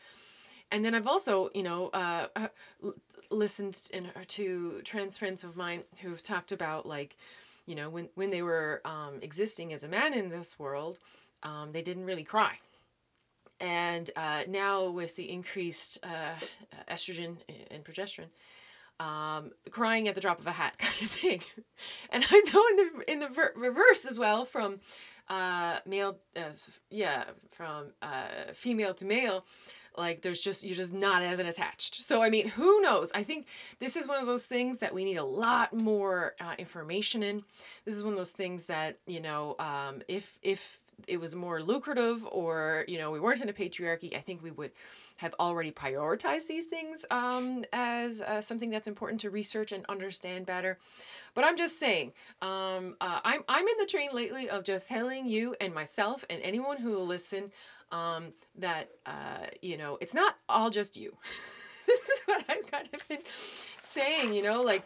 And 0.72 0.84
then 0.84 0.96
I've 0.96 1.08
also 1.08 1.50
you 1.54 1.63
know 1.63 1.89
uh, 1.89 2.28
uh 2.36 2.48
listened 3.30 3.89
in, 3.93 4.10
to 4.28 4.82
trans 4.86 5.17
friends 5.17 5.43
of 5.43 5.58
mine 5.58 5.84
who've 6.02 6.22
talked 6.22 6.52
about 6.52 6.86
like 6.86 7.17
you 7.65 7.76
know 7.76 7.89
when 7.89 8.10
when 8.15 8.30
they 8.30 8.41
were 8.41 8.82
um, 8.86 9.20
existing 9.22 9.74
as 9.74 9.84
a 9.84 9.88
man 9.88 10.13
in 10.13 10.30
this 10.30 10.58
world, 10.58 11.00
um, 11.43 11.72
they 11.74 11.82
didn't 11.82 12.06
really 12.06 12.24
cry 12.24 12.58
and 13.60 14.10
uh, 14.15 14.43
now 14.48 14.89
with 14.89 15.15
the 15.15 15.30
increased 15.30 16.00
uh, 16.04 16.36
estrogen 16.89 17.38
and 17.72 17.84
progesterone, 17.84 18.30
um, 19.00 19.52
crying 19.70 20.08
at 20.08 20.15
the 20.15 20.22
drop 20.22 20.39
of 20.39 20.48
a 20.48 20.52
hat 20.52 20.78
kind 20.80 21.02
of 21.02 21.08
thing. 21.08 21.41
and 22.10 22.26
I 22.30 22.39
know 22.54 22.65
in 22.70 22.76
the 22.76 23.12
in 23.12 23.20
the 23.20 23.30
ver- 23.30 23.54
reverse 23.56 24.06
as 24.06 24.20
well 24.20 24.46
from 24.46 24.80
uh, 25.30 25.80
male, 25.86 26.17
uh, 26.36 26.41
yeah, 26.89 27.26
from 27.52 27.88
uh, 28.02 28.28
female 28.54 28.93
to 28.93 29.06
male, 29.06 29.46
like 29.98 30.22
there's 30.22 30.39
just 30.41 30.63
you're 30.63 30.76
just 30.76 30.93
not 30.93 31.22
as 31.22 31.39
attached 31.39 31.96
so 31.96 32.22
i 32.22 32.30
mean 32.30 32.48
who 32.48 32.82
knows? 32.82 33.12
I 33.13 33.24
think 33.24 33.48
this 33.80 33.96
is 33.96 34.08
one 34.08 34.20
of 34.20 34.26
those 34.26 34.46
things 34.46 34.80
that 34.80 34.93
we 34.93 35.04
need 35.04 35.17
a 35.17 35.24
lot 35.24 35.74
more 35.74 36.36
uh, 36.39 36.54
information 36.58 37.24
in. 37.24 37.43
This 37.86 37.96
is 37.96 38.04
one 38.04 38.13
of 38.13 38.17
those 38.17 38.32
things 38.32 38.65
that 38.65 39.00
you 39.08 39.22
know 39.22 39.56
um, 39.60 40.02
if 40.08 40.39
if 40.41 40.80
it 41.07 41.19
was 41.19 41.36
more 41.36 41.62
lucrative 41.62 42.25
or 42.31 42.83
you 42.88 42.97
know 42.97 43.12
we 43.12 43.19
weren't 43.19 43.41
in 43.41 43.49
a 43.49 43.53
patriarchy 43.53 44.15
i 44.15 44.19
think 44.19 44.41
we 44.41 44.51
would 44.51 44.71
have 45.19 45.36
already 45.39 45.71
prioritized 45.71 46.47
these 46.47 46.65
things 46.65 47.05
um, 47.12 47.63
as 47.73 48.21
uh, 48.21 48.41
something 48.41 48.69
that's 48.69 48.88
important 48.88 49.19
to 49.19 49.29
research 49.29 49.71
and 49.71 49.86
understand 49.89 50.45
better. 50.45 50.77
But 51.33 51.43
i'm 51.43 51.57
just 51.57 51.79
saying 51.79 52.13
um, 52.41 52.95
uh, 52.99 53.19
I'm, 53.23 53.43
I'm 53.47 53.67
in 53.67 53.77
the 53.79 53.86
train 53.86 54.10
lately 54.13 54.49
of 54.49 54.63
just 54.63 54.89
telling 54.89 55.27
you 55.27 55.55
and 55.62 55.73
myself 55.73 56.25
and 56.29 56.41
anyone 56.41 56.77
who 56.77 56.91
will 56.91 57.05
listen 57.05 57.51
um, 57.91 58.33
that 58.57 58.89
uh, 59.05 59.47
you 59.62 59.77
know 59.77 59.97
it's 60.01 60.13
not 60.13 60.36
all 60.49 60.69
just 60.69 60.97
you. 60.97 61.15
This 61.88 62.01
is 62.01 62.19
what 62.25 62.43
i've 62.49 62.69
kind 62.69 62.89
of 62.93 63.07
been 63.07 63.21
saying 63.81 64.33
you 64.33 64.43
know 64.43 64.62
like 64.62 64.86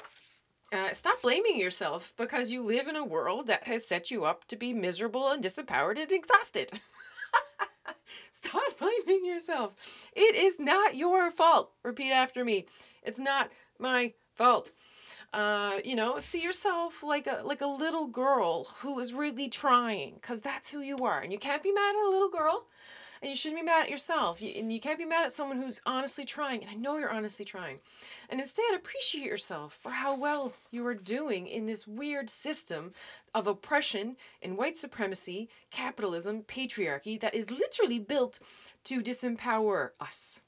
uh, 0.71 0.93
stop 0.93 1.21
blaming 1.21 1.59
yourself 1.59 2.13
because 2.17 2.51
you 2.51 2.63
live 2.63 2.87
in 2.87 2.95
a 2.95 3.03
world 3.03 3.47
that 3.47 3.65
has 3.65 3.85
set 3.85 4.09
you 4.11 4.23
up 4.25 4.45
to 4.47 4.55
be 4.55 4.73
miserable 4.73 5.29
and 5.29 5.43
disempowered 5.43 6.01
and 6.01 6.11
exhausted. 6.11 6.71
stop 8.31 8.61
blaming 8.79 9.25
yourself. 9.25 9.73
It 10.15 10.35
is 10.35 10.59
not 10.59 10.95
your 10.95 11.29
fault. 11.31 11.71
Repeat 11.83 12.11
after 12.11 12.45
me. 12.45 12.65
It's 13.03 13.19
not 13.19 13.51
my 13.79 14.13
fault. 14.35 14.71
Uh, 15.33 15.79
you 15.85 15.95
know, 15.95 16.19
see 16.19 16.41
yourself 16.41 17.03
like 17.03 17.25
a 17.25 17.41
like 17.45 17.61
a 17.61 17.65
little 17.65 18.07
girl 18.07 18.65
who 18.79 18.99
is 18.99 19.13
really 19.13 19.47
trying, 19.47 20.19
cause 20.21 20.41
that's 20.41 20.69
who 20.69 20.81
you 20.81 20.97
are, 20.97 21.21
and 21.21 21.31
you 21.31 21.37
can't 21.37 21.63
be 21.63 21.71
mad 21.71 21.95
at 21.95 22.05
a 22.05 22.09
little 22.09 22.29
girl 22.29 22.65
and 23.21 23.29
you 23.29 23.35
shouldn't 23.35 23.61
be 23.61 23.65
mad 23.65 23.83
at 23.83 23.89
yourself. 23.89 24.41
You, 24.41 24.51
and 24.55 24.73
you 24.73 24.79
can't 24.79 24.97
be 24.97 25.05
mad 25.05 25.25
at 25.25 25.33
someone 25.33 25.61
who's 25.61 25.81
honestly 25.85 26.25
trying. 26.25 26.61
And 26.61 26.71
I 26.71 26.73
know 26.73 26.97
you're 26.97 27.11
honestly 27.11 27.45
trying. 27.45 27.79
And 28.29 28.39
instead, 28.39 28.73
appreciate 28.73 29.25
yourself 29.25 29.73
for 29.73 29.91
how 29.91 30.15
well 30.17 30.53
you 30.71 30.85
are 30.87 30.95
doing 30.95 31.47
in 31.47 31.65
this 31.65 31.85
weird 31.85 32.29
system 32.29 32.93
of 33.35 33.45
oppression 33.45 34.17
and 34.41 34.57
white 34.57 34.77
supremacy, 34.77 35.49
capitalism, 35.69 36.43
patriarchy 36.43 37.19
that 37.19 37.35
is 37.35 37.51
literally 37.51 37.99
built 37.99 38.39
to 38.85 39.01
disempower 39.01 39.89
us, 39.99 40.41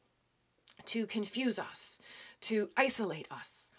to 0.85 1.05
confuse 1.05 1.59
us, 1.59 1.99
to 2.41 2.69
isolate 2.75 3.27
us. 3.29 3.69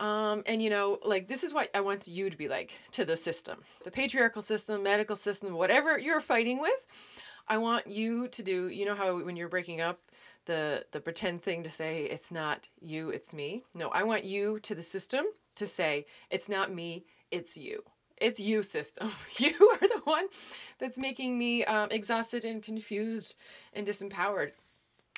Um, 0.00 0.42
and 0.46 0.60
you 0.60 0.68
know, 0.68 0.98
like 1.04 1.28
this 1.28 1.44
is 1.44 1.54
what 1.54 1.70
I 1.74 1.80
want 1.80 2.08
you 2.08 2.28
to 2.28 2.36
be 2.36 2.48
like 2.48 2.76
to 2.92 3.04
the 3.04 3.16
system, 3.16 3.58
the 3.84 3.90
patriarchal 3.90 4.42
system, 4.42 4.82
medical 4.82 5.14
system, 5.14 5.54
whatever 5.54 5.96
you're 5.96 6.20
fighting 6.20 6.60
with. 6.60 7.21
I 7.48 7.58
want 7.58 7.86
you 7.86 8.28
to 8.28 8.42
do, 8.42 8.68
you 8.68 8.84
know 8.84 8.94
how 8.94 9.18
when 9.20 9.36
you're 9.36 9.48
breaking 9.48 9.80
up, 9.80 10.00
the 10.46 10.84
the 10.90 11.00
pretend 11.00 11.42
thing 11.42 11.62
to 11.62 11.70
say 11.70 12.04
it's 12.04 12.32
not 12.32 12.68
you, 12.80 13.10
it's 13.10 13.32
me. 13.34 13.62
No, 13.74 13.88
I 13.88 14.02
want 14.02 14.24
you 14.24 14.58
to 14.60 14.74
the 14.74 14.82
system 14.82 15.24
to 15.56 15.66
say 15.66 16.06
it's 16.30 16.48
not 16.48 16.72
me, 16.72 17.04
it's 17.30 17.56
you. 17.56 17.82
It's 18.18 18.40
you, 18.40 18.62
system. 18.62 19.10
You 19.38 19.50
are 19.72 19.88
the 19.88 20.00
one 20.04 20.26
that's 20.78 20.98
making 20.98 21.36
me 21.38 21.64
um, 21.64 21.88
exhausted 21.90 22.44
and 22.44 22.62
confused 22.62 23.34
and 23.72 23.86
disempowered. 23.86 24.52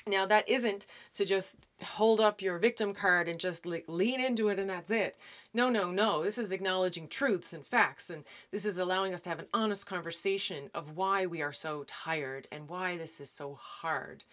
Now, 0.06 0.26
that 0.26 0.46
isn't 0.46 0.86
to 1.14 1.24
just 1.24 1.56
hold 1.82 2.20
up 2.20 2.42
your 2.42 2.58
victim 2.58 2.92
card 2.92 3.26
and 3.26 3.40
just 3.40 3.64
like 3.64 3.84
lean 3.88 4.20
into 4.20 4.48
it 4.48 4.58
and 4.58 4.68
that's 4.68 4.90
it. 4.90 5.16
No, 5.54 5.70
no, 5.70 5.90
no. 5.90 6.22
This 6.22 6.36
is 6.36 6.52
acknowledging 6.52 7.08
truths 7.08 7.54
and 7.54 7.64
facts, 7.64 8.10
and 8.10 8.24
this 8.50 8.66
is 8.66 8.76
allowing 8.76 9.14
us 9.14 9.22
to 9.22 9.30
have 9.30 9.38
an 9.38 9.48
honest 9.54 9.86
conversation 9.86 10.68
of 10.74 10.96
why 10.96 11.24
we 11.24 11.40
are 11.40 11.54
so 11.54 11.84
tired 11.86 12.46
and 12.52 12.68
why 12.68 12.98
this 12.98 13.18
is 13.18 13.30
so 13.30 13.54
hard. 13.54 14.24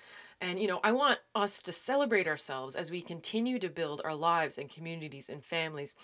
And, 0.42 0.60
you 0.60 0.68
know, 0.68 0.82
I 0.84 0.92
want 0.92 1.20
us 1.36 1.62
to 1.62 1.72
celebrate 1.72 2.28
ourselves 2.28 2.76
as 2.76 2.92
we 2.92 3.02
continue 3.02 3.58
to 3.60 3.70
build 3.70 4.02
our 4.04 4.16
lives 4.16 4.58
and 4.58 4.70
communities 4.70 5.30
and 5.30 5.42
families 5.42 5.96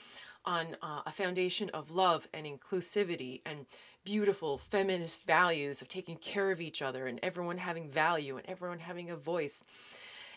on 0.46 0.78
uh, 0.82 1.02
a 1.06 1.12
foundation 1.12 1.70
of 1.72 1.92
love 1.92 2.26
and 2.34 2.46
inclusivity 2.46 3.42
and 3.46 3.66
beautiful 4.08 4.58
feminist 4.58 5.28
values 5.28 5.82
of 5.82 5.90
taking 5.90 6.16
care 6.16 6.50
of 6.50 6.62
each 6.62 6.82
other 6.82 7.08
and 7.08 7.20
everyone 7.22 7.58
having 7.58 7.90
value 7.90 8.38
and 8.38 8.48
everyone 8.48 8.80
having 8.80 9.10
a 9.10 9.18
voice. 9.18 9.66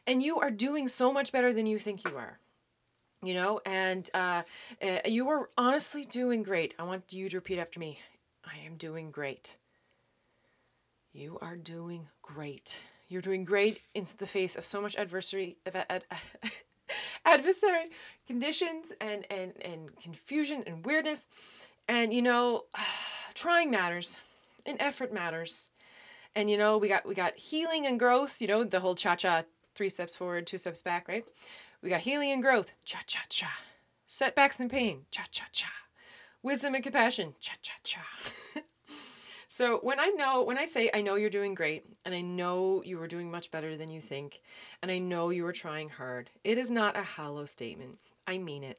And 0.09 0.21
you 0.21 0.41
are 0.41 0.51
doing 0.51 0.89
so 0.89 1.13
much 1.13 1.31
better 1.31 1.53
than 1.53 1.67
you 1.67 1.79
think 1.79 2.03
you 2.03 2.17
are. 2.17 2.41
You 3.23 3.35
know, 3.35 3.61
and 3.65 4.11
uh, 4.13 4.43
uh, 4.83 4.99
you 5.05 5.29
are 5.29 5.51
honestly 5.57 6.03
doing 6.03 6.43
great. 6.43 6.75
I 6.81 6.83
want 6.83 7.13
you 7.13 7.29
to 7.29 7.37
repeat 7.37 7.61
after 7.61 7.79
me 7.79 8.01
I 8.45 8.59
am 8.67 8.75
doing 8.75 9.13
great. 9.13 9.55
You 11.13 11.39
are 11.41 11.57
doing 11.57 12.09
great. 12.23 12.77
You're 13.07 13.23
doing 13.23 13.45
great 13.45 13.79
in 13.95 14.05
the 14.19 14.27
face 14.27 14.57
of 14.57 14.65
so 14.65 14.81
much 14.81 14.97
adversity, 14.99 15.59
adversary 17.25 17.91
conditions 18.27 18.93
and, 19.01 19.27
and, 19.31 19.53
and 19.63 20.01
confusion 20.01 20.65
and 20.67 20.85
weirdness. 20.85 21.29
And 21.87 22.13
you 22.13 22.23
know, 22.23 22.65
trying 23.41 23.71
matters 23.71 24.19
and 24.67 24.77
effort 24.81 25.15
matters. 25.15 25.73
And 26.35 26.51
you 26.51 26.59
know, 26.59 26.77
we 26.77 26.89
got 26.89 27.07
we 27.07 27.15
got 27.15 27.37
healing 27.37 27.87
and 27.87 27.99
growth, 27.99 28.41
you 28.43 28.47
know, 28.47 28.65
the 28.65 28.81
whole 28.81 28.95
cha-cha, 28.95 29.45
three 29.75 29.89
steps 29.89 30.15
forward, 30.15 30.47
two 30.47 30.59
steps 30.59 30.83
back, 30.83 31.09
right? 31.09 31.25
We 31.83 31.89
got 31.89 32.03
healing 32.03 32.33
and 32.33 32.43
growth, 32.43 32.73
cha-cha-cha. 32.85 33.51
Setbacks 34.07 34.61
and 34.61 34.71
pain, 34.71 35.07
cha-cha-cha. 35.11 35.71
Wisdom 36.43 36.75
and 36.75 36.85
compassion, 36.85 37.35
cha-cha-cha. 37.41 38.05
so 39.49 39.79
when 39.83 39.99
I 39.99 40.09
know, 40.09 40.43
when 40.43 40.59
I 40.59 40.67
say 40.67 40.91
I 40.93 41.01
know 41.01 41.15
you're 41.15 41.31
doing 41.31 41.55
great, 41.55 41.87
and 42.05 42.15
I 42.15 42.21
know 42.21 42.83
you 42.85 43.01
are 43.01 43.09
doing 43.09 43.31
much 43.31 43.51
better 43.51 43.75
than 43.75 43.91
you 43.91 44.03
think, 44.03 44.41
and 44.83 44.91
I 44.91 44.99
know 44.99 45.31
you 45.31 45.47
are 45.47 45.53
trying 45.53 45.89
hard, 45.89 46.29
it 46.45 46.59
is 46.59 46.71
not 46.71 46.99
a 46.99 47.03
hollow 47.03 47.47
statement. 47.47 47.99
I 48.27 48.37
mean 48.37 48.65
it. 48.65 48.79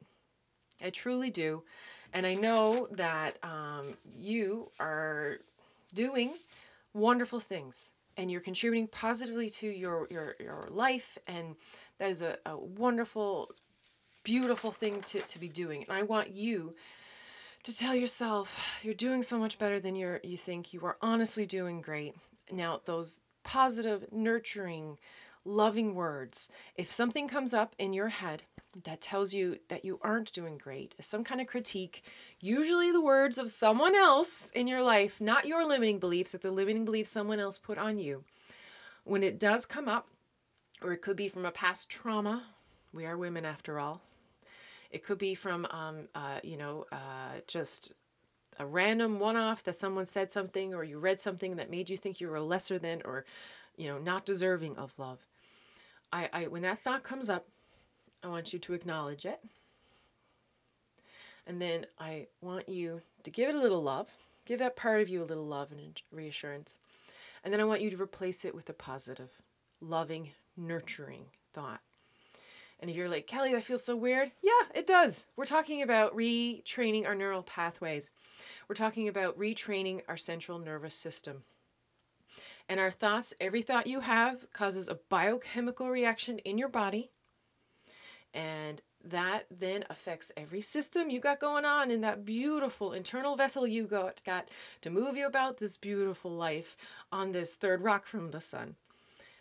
I 0.84 0.92
truly 0.92 1.32
do. 1.32 1.64
And 2.14 2.26
I 2.26 2.34
know 2.34 2.88
that 2.92 3.38
um, 3.44 3.96
you 4.18 4.72
are 4.80 5.38
doing 5.94 6.34
wonderful 6.94 7.40
things 7.40 7.92
and 8.18 8.30
you're 8.30 8.42
contributing 8.42 8.88
positively 8.88 9.50
to 9.50 9.68
your, 9.68 10.08
your, 10.10 10.36
your 10.40 10.68
life. 10.70 11.18
And 11.28 11.56
that 11.98 12.10
is 12.10 12.22
a, 12.22 12.38
a 12.46 12.58
wonderful, 12.58 13.52
beautiful 14.24 14.72
thing 14.72 15.02
to, 15.04 15.22
to 15.22 15.40
be 15.40 15.48
doing. 15.48 15.84
And 15.88 15.98
I 15.98 16.04
want 16.04 16.32
you 16.32 16.76
to 17.64 17.78
tell 17.78 17.96
yourself 17.96 18.60
you're 18.84 18.94
doing 18.94 19.22
so 19.22 19.38
much 19.38 19.58
better 19.58 19.80
than 19.80 19.96
you're, 19.96 20.20
you 20.24 20.38
think. 20.38 20.74
You 20.74 20.82
are 20.86 20.98
honestly 21.02 21.46
doing 21.46 21.82
great. 21.82 22.16
Now, 22.52 22.82
those 22.86 23.22
positive, 23.44 24.06
nurturing, 24.12 24.98
loving 25.46 25.96
words, 25.96 26.50
if 26.76 26.90
something 26.92 27.28
comes 27.28 27.54
up 27.54 27.76
in 27.80 27.94
your 27.94 28.10
head 28.10 28.44
that 28.84 29.02
tells 29.02 29.34
you 29.34 29.58
that 29.68 29.84
you 29.84 30.00
aren't 30.02 30.32
doing 30.32 30.58
great, 30.58 30.96
some 31.02 31.24
kind 31.24 31.42
of 31.42 31.48
critique, 31.48 32.04
usually 32.40 32.92
the 32.92 33.02
words 33.02 33.38
of 33.38 33.50
someone 33.50 33.96
else 33.96 34.50
in 34.52 34.68
your 34.68 34.82
life, 34.82 35.20
not 35.20 35.46
your 35.46 35.68
limiting 35.68 36.00
beliefs, 36.00 36.34
it's 36.34 36.46
a 36.46 36.52
limiting 36.52 36.86
belief 36.86 37.08
someone 37.08 37.40
else 37.40 37.58
put 37.58 37.78
on 37.78 37.98
you. 37.98 38.24
When 39.04 39.24
it 39.24 39.40
does 39.40 39.66
come 39.66 39.90
up, 39.90 40.08
or 40.82 40.94
it 40.94 41.02
could 41.02 41.18
be 41.18 41.28
from 41.28 41.46
a 41.46 41.52
past 41.52 41.90
trauma, 41.90 42.44
we 42.94 43.06
are 43.06 43.18
women 43.18 43.46
after 43.46 43.80
all. 43.80 44.02
It 44.90 45.04
could 45.04 45.18
be 45.18 45.36
from, 45.36 45.66
um, 45.70 46.08
uh, 46.16 46.40
you 46.44 46.58
know, 46.58 46.86
uh, 46.92 47.40
just 47.48 47.94
a 48.60 48.66
random 48.66 49.20
one 49.20 49.38
off 49.38 49.64
that 49.64 49.78
someone 49.78 50.06
said 50.06 50.32
something 50.32 50.74
or 50.74 50.84
you 50.84 51.00
read 51.00 51.20
something 51.20 51.56
that 51.56 51.72
made 51.72 51.90
you 51.90 51.98
think 51.98 52.20
you 52.20 52.30
were 52.30 52.42
lesser 52.42 52.78
than 52.78 53.02
or, 53.06 53.26
you 53.78 53.88
know, 53.88 53.98
not 53.98 54.26
deserving 54.26 54.78
of 54.78 54.98
love. 55.00 55.26
I, 56.12 56.30
I 56.34 56.48
when 56.48 56.62
that 56.64 56.80
thought 56.80 57.04
comes 57.04 57.30
up, 57.30 57.48
I 58.24 58.28
want 58.28 58.54
you 58.54 58.60
to 58.60 58.74
acknowledge 58.74 59.26
it. 59.26 59.40
And 61.48 61.62
then 61.62 61.86
I 62.00 62.28
want 62.42 62.70
you 62.70 63.02
to 63.24 63.32
give 63.32 63.50
it 63.50 63.56
a 63.56 63.62
little 63.62 63.82
love. 63.82 64.12
Give 64.46 64.60
that 64.60 64.76
part 64.76 65.02
of 65.02 65.10
you 65.10 65.24
a 65.24 65.26
little 65.26 65.46
love 65.46 65.72
and 65.72 66.02
reassurance. 66.12 66.80
And 67.44 67.52
then 67.52 67.60
I 67.60 67.66
want 67.66 67.82
you 67.82 67.90
to 67.90 68.02
replace 68.02 68.46
it 68.46 68.54
with 68.54 68.70
a 68.70 68.74
positive, 68.74 69.30
loving, 69.82 70.30
nurturing 70.56 71.26
thought. 71.52 71.82
And 72.80 72.90
if 72.90 72.96
you're 72.96 73.10
like, 73.10 73.28
Kelly, 73.28 73.54
that 73.54 73.64
feels 73.64 73.84
so 73.84 73.96
weird, 73.96 74.32
yeah, 74.42 74.52
it 74.74 74.88
does. 74.88 75.28
We're 75.36 75.46
talking 75.46 75.84
about 75.84 76.16
retraining 76.16 77.06
our 77.06 77.14
neural 77.14 77.44
pathways. 77.44 78.12
We're 78.68 78.76
talking 78.76 79.08
about 79.08 79.38
retraining 79.38 80.02
our 80.08 80.18
central 80.18 80.58
nervous 80.58 80.96
system. 80.96 81.44
And 82.70 82.80
our 82.80 82.92
thoughts, 82.92 83.34
every 83.40 83.62
thought 83.62 83.88
you 83.88 84.00
have 84.00 84.52
causes 84.54 84.88
a 84.88 85.00
biochemical 85.10 85.90
reaction 85.90 86.40
in 86.40 86.58
your 86.58 86.70
body. 86.70 87.12
And 88.34 88.82
that 89.04 89.46
then 89.50 89.84
affects 89.90 90.32
every 90.38 90.62
system 90.62 91.10
you 91.10 91.20
got 91.20 91.40
going 91.40 91.66
on 91.66 91.92
in 91.92 92.02
that 92.02 92.24
beautiful 92.24 92.94
internal 92.94 93.36
vessel 93.36 93.66
you 93.66 93.86
got, 93.86 94.24
got 94.24 94.50
to 94.82 94.90
move 94.90 95.16
you 95.16 95.26
about 95.26 95.58
this 95.58 95.76
beautiful 95.76 96.32
life 96.32 96.78
on 97.12 97.32
this 97.32 97.56
third 97.56 97.82
rock 97.82 98.06
from 98.06 98.32
the 98.32 98.42
sun. 98.42 98.76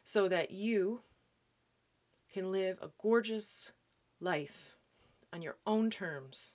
So 0.05 0.29
that 0.29 0.51
you 0.51 1.03
can 2.33 2.51
live 2.51 2.79
a 2.81 2.91
gorgeous 3.01 3.73
life 4.21 4.77
on 5.33 5.43
your 5.43 5.57
own 5.67 5.91
terms. 5.91 6.55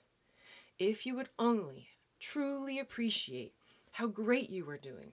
If 0.78 1.06
you 1.06 1.14
would 1.14 1.28
only 1.38 1.88
truly 2.18 2.78
appreciate 2.78 3.54
how 3.92 4.08
great 4.08 4.50
you 4.50 4.68
are 4.68 4.78
doing, 4.78 5.12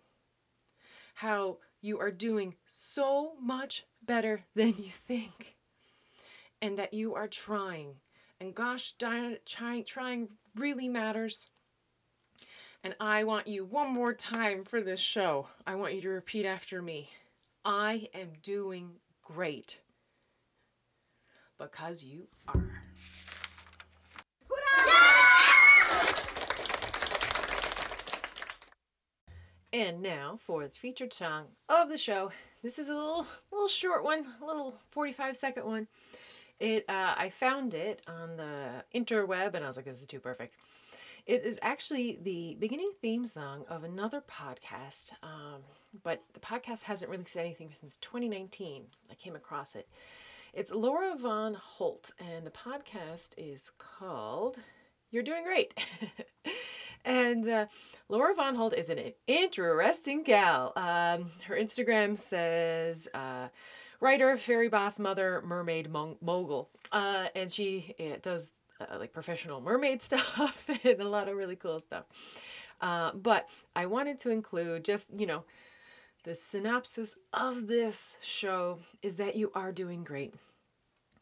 how 1.14 1.58
you 1.82 2.00
are 2.00 2.12
doing 2.12 2.56
so 2.66 3.34
much 3.40 3.86
better 4.02 4.46
than 4.56 4.70
you 4.70 4.90
think. 4.90 5.56
And 6.62 6.78
that 6.78 6.94
you 6.94 7.14
are 7.16 7.28
trying. 7.28 7.96
And 8.40 8.56
gosh 8.56 8.94
trying, 8.94 9.84
trying 9.86 10.30
really 10.56 10.88
matters. 10.88 11.50
And 12.84 12.96
I 13.00 13.24
want 13.24 13.48
you 13.48 13.64
one 13.66 13.90
more 13.90 14.14
time 14.14 14.64
for 14.66 14.82
this 14.82 15.00
show. 15.00 15.48
I 15.66 15.76
want 15.76 15.94
you 15.94 16.02
to 16.02 16.10
repeat 16.10 16.46
after 16.46 16.82
me. 16.82 17.10
I 17.64 18.10
am 18.14 18.34
doing 18.42 18.92
great. 19.22 19.80
Because 21.58 22.04
you 22.04 22.28
are. 22.48 22.84
And 29.74 30.04
now 30.04 30.38
for 30.40 30.64
the 30.64 30.70
featured 30.70 31.12
song 31.12 31.46
of 31.68 31.90
the 31.90 31.98
show. 31.98 32.32
This 32.62 32.78
is 32.78 32.90
a 32.90 32.94
little, 32.94 33.26
little 33.52 33.68
short 33.68 34.04
one, 34.04 34.24
a 34.40 34.46
little 34.46 34.76
45 34.92 35.36
second 35.36 35.66
one. 35.66 35.88
It, 36.60 36.86
uh, 36.88 37.16
I 37.18 37.30
found 37.30 37.74
it 37.74 38.04
on 38.08 38.38
the 38.38 38.84
interweb, 38.94 39.56
and 39.56 39.66
I 39.66 39.68
was 39.68 39.76
like, 39.76 39.88
"This 39.88 40.00
is 40.00 40.06
too 40.06 40.20
perfect." 40.20 40.54
It 41.26 41.44
is 41.44 41.58
actually 41.64 42.20
the 42.22 42.56
beginning 42.60 42.92
theme 43.02 43.26
song 43.26 43.66
of 43.68 43.84
another 43.84 44.22
podcast, 44.22 45.12
um, 45.24 45.64
but 46.04 46.22
the 46.34 46.40
podcast 46.40 46.84
hasn't 46.84 47.10
released 47.10 47.36
anything 47.36 47.74
since 47.74 47.98
2019. 47.98 48.86
I 49.10 49.16
came 49.16 49.36
across 49.36 49.76
it. 49.76 49.90
It's 50.54 50.72
Laura 50.72 51.16
Von 51.18 51.56
Holt, 51.56 52.12
and 52.20 52.46
the 52.46 52.52
podcast 52.52 53.32
is 53.38 53.72
called 53.80 54.58
You're 55.10 55.24
Doing 55.24 55.44
Great. 55.44 55.74
and 57.06 57.48
uh, 57.48 57.66
Laura 58.10 58.34
Von 58.34 58.56
Holt 58.56 58.74
is 58.74 58.90
an 58.90 59.00
interesting 59.28 60.24
gal. 60.24 60.74
Um, 60.76 61.32
her 61.46 61.56
Instagram 61.56 62.18
says, 62.18 63.08
uh, 63.14 63.48
writer, 64.00 64.38
fairy 64.38 64.70
boss, 64.70 65.00
mother, 65.00 65.42
mermaid, 65.46 65.90
mogul. 65.90 66.70
Uh, 66.92 67.28
and 67.36 67.52
she 67.52 67.96
does 68.22 68.52
uh, 68.80 68.98
like 69.00 69.14
professional 69.14 69.62
mermaid 69.62 70.02
stuff 70.08 70.70
and 70.84 71.02
a 71.02 71.08
lot 71.08 71.28
of 71.28 71.38
really 71.38 71.56
cool 71.56 71.80
stuff. 71.80 72.06
Uh, 72.82 73.12
but 73.14 73.50
I 73.76 73.86
wanted 73.86 74.20
to 74.20 74.30
include 74.30 74.84
just, 74.84 75.10
you 75.18 75.26
know, 75.26 75.44
the 76.24 76.36
synopsis 76.36 77.18
of 77.34 77.68
this 77.68 78.18
show 78.22 78.80
is 79.02 79.16
that 79.16 79.36
you 79.36 79.52
are 79.56 79.72
doing 79.72 80.04
great. 80.04 80.34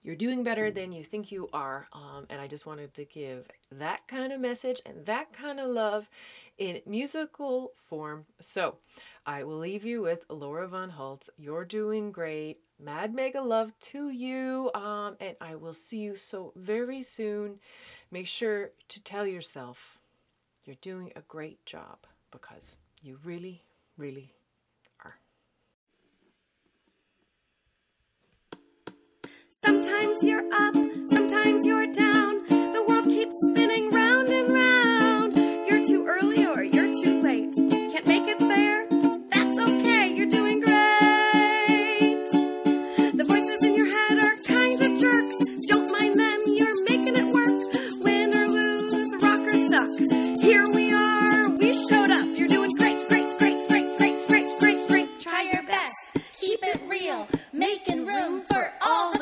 You're 0.03 0.15
doing 0.15 0.43
better 0.43 0.71
than 0.71 0.91
you 0.91 1.03
think 1.03 1.31
you 1.31 1.47
are. 1.53 1.87
Um, 1.93 2.25
and 2.29 2.41
I 2.41 2.47
just 2.47 2.65
wanted 2.65 2.93
to 2.95 3.05
give 3.05 3.47
that 3.71 4.07
kind 4.07 4.33
of 4.33 4.41
message 4.41 4.81
and 4.85 5.05
that 5.05 5.31
kind 5.31 5.59
of 5.59 5.69
love 5.69 6.09
in 6.57 6.81
musical 6.87 7.71
form. 7.75 8.25
So 8.39 8.77
I 9.25 9.43
will 9.43 9.59
leave 9.59 9.85
you 9.85 10.01
with 10.01 10.25
Laura 10.29 10.67
Von 10.67 10.89
Holtz. 10.89 11.29
You're 11.37 11.65
doing 11.65 12.11
great. 12.11 12.57
Mad 12.79 13.13
mega 13.13 13.41
love 13.41 13.77
to 13.91 14.09
you. 14.09 14.71
Um, 14.73 15.17
and 15.19 15.35
I 15.39 15.53
will 15.55 15.73
see 15.73 15.99
you 15.99 16.15
so 16.15 16.51
very 16.55 17.03
soon. 17.03 17.59
Make 18.09 18.27
sure 18.27 18.71
to 18.89 19.03
tell 19.03 19.27
yourself 19.27 19.99
you're 20.65 20.75
doing 20.81 21.11
a 21.15 21.21
great 21.21 21.63
job 21.65 21.99
because 22.31 22.77
you 23.03 23.19
really, 23.23 23.63
really 23.97 24.33
Sometimes 29.63 30.23
you're 30.23 30.51
up, 30.51 30.73
sometimes 31.13 31.63
you're 31.67 31.85
down. 31.93 32.60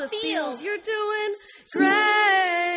the 0.00 0.08
fields. 0.08 0.62
You're 0.62 0.78
doing 0.78 1.34
great. 1.72 2.69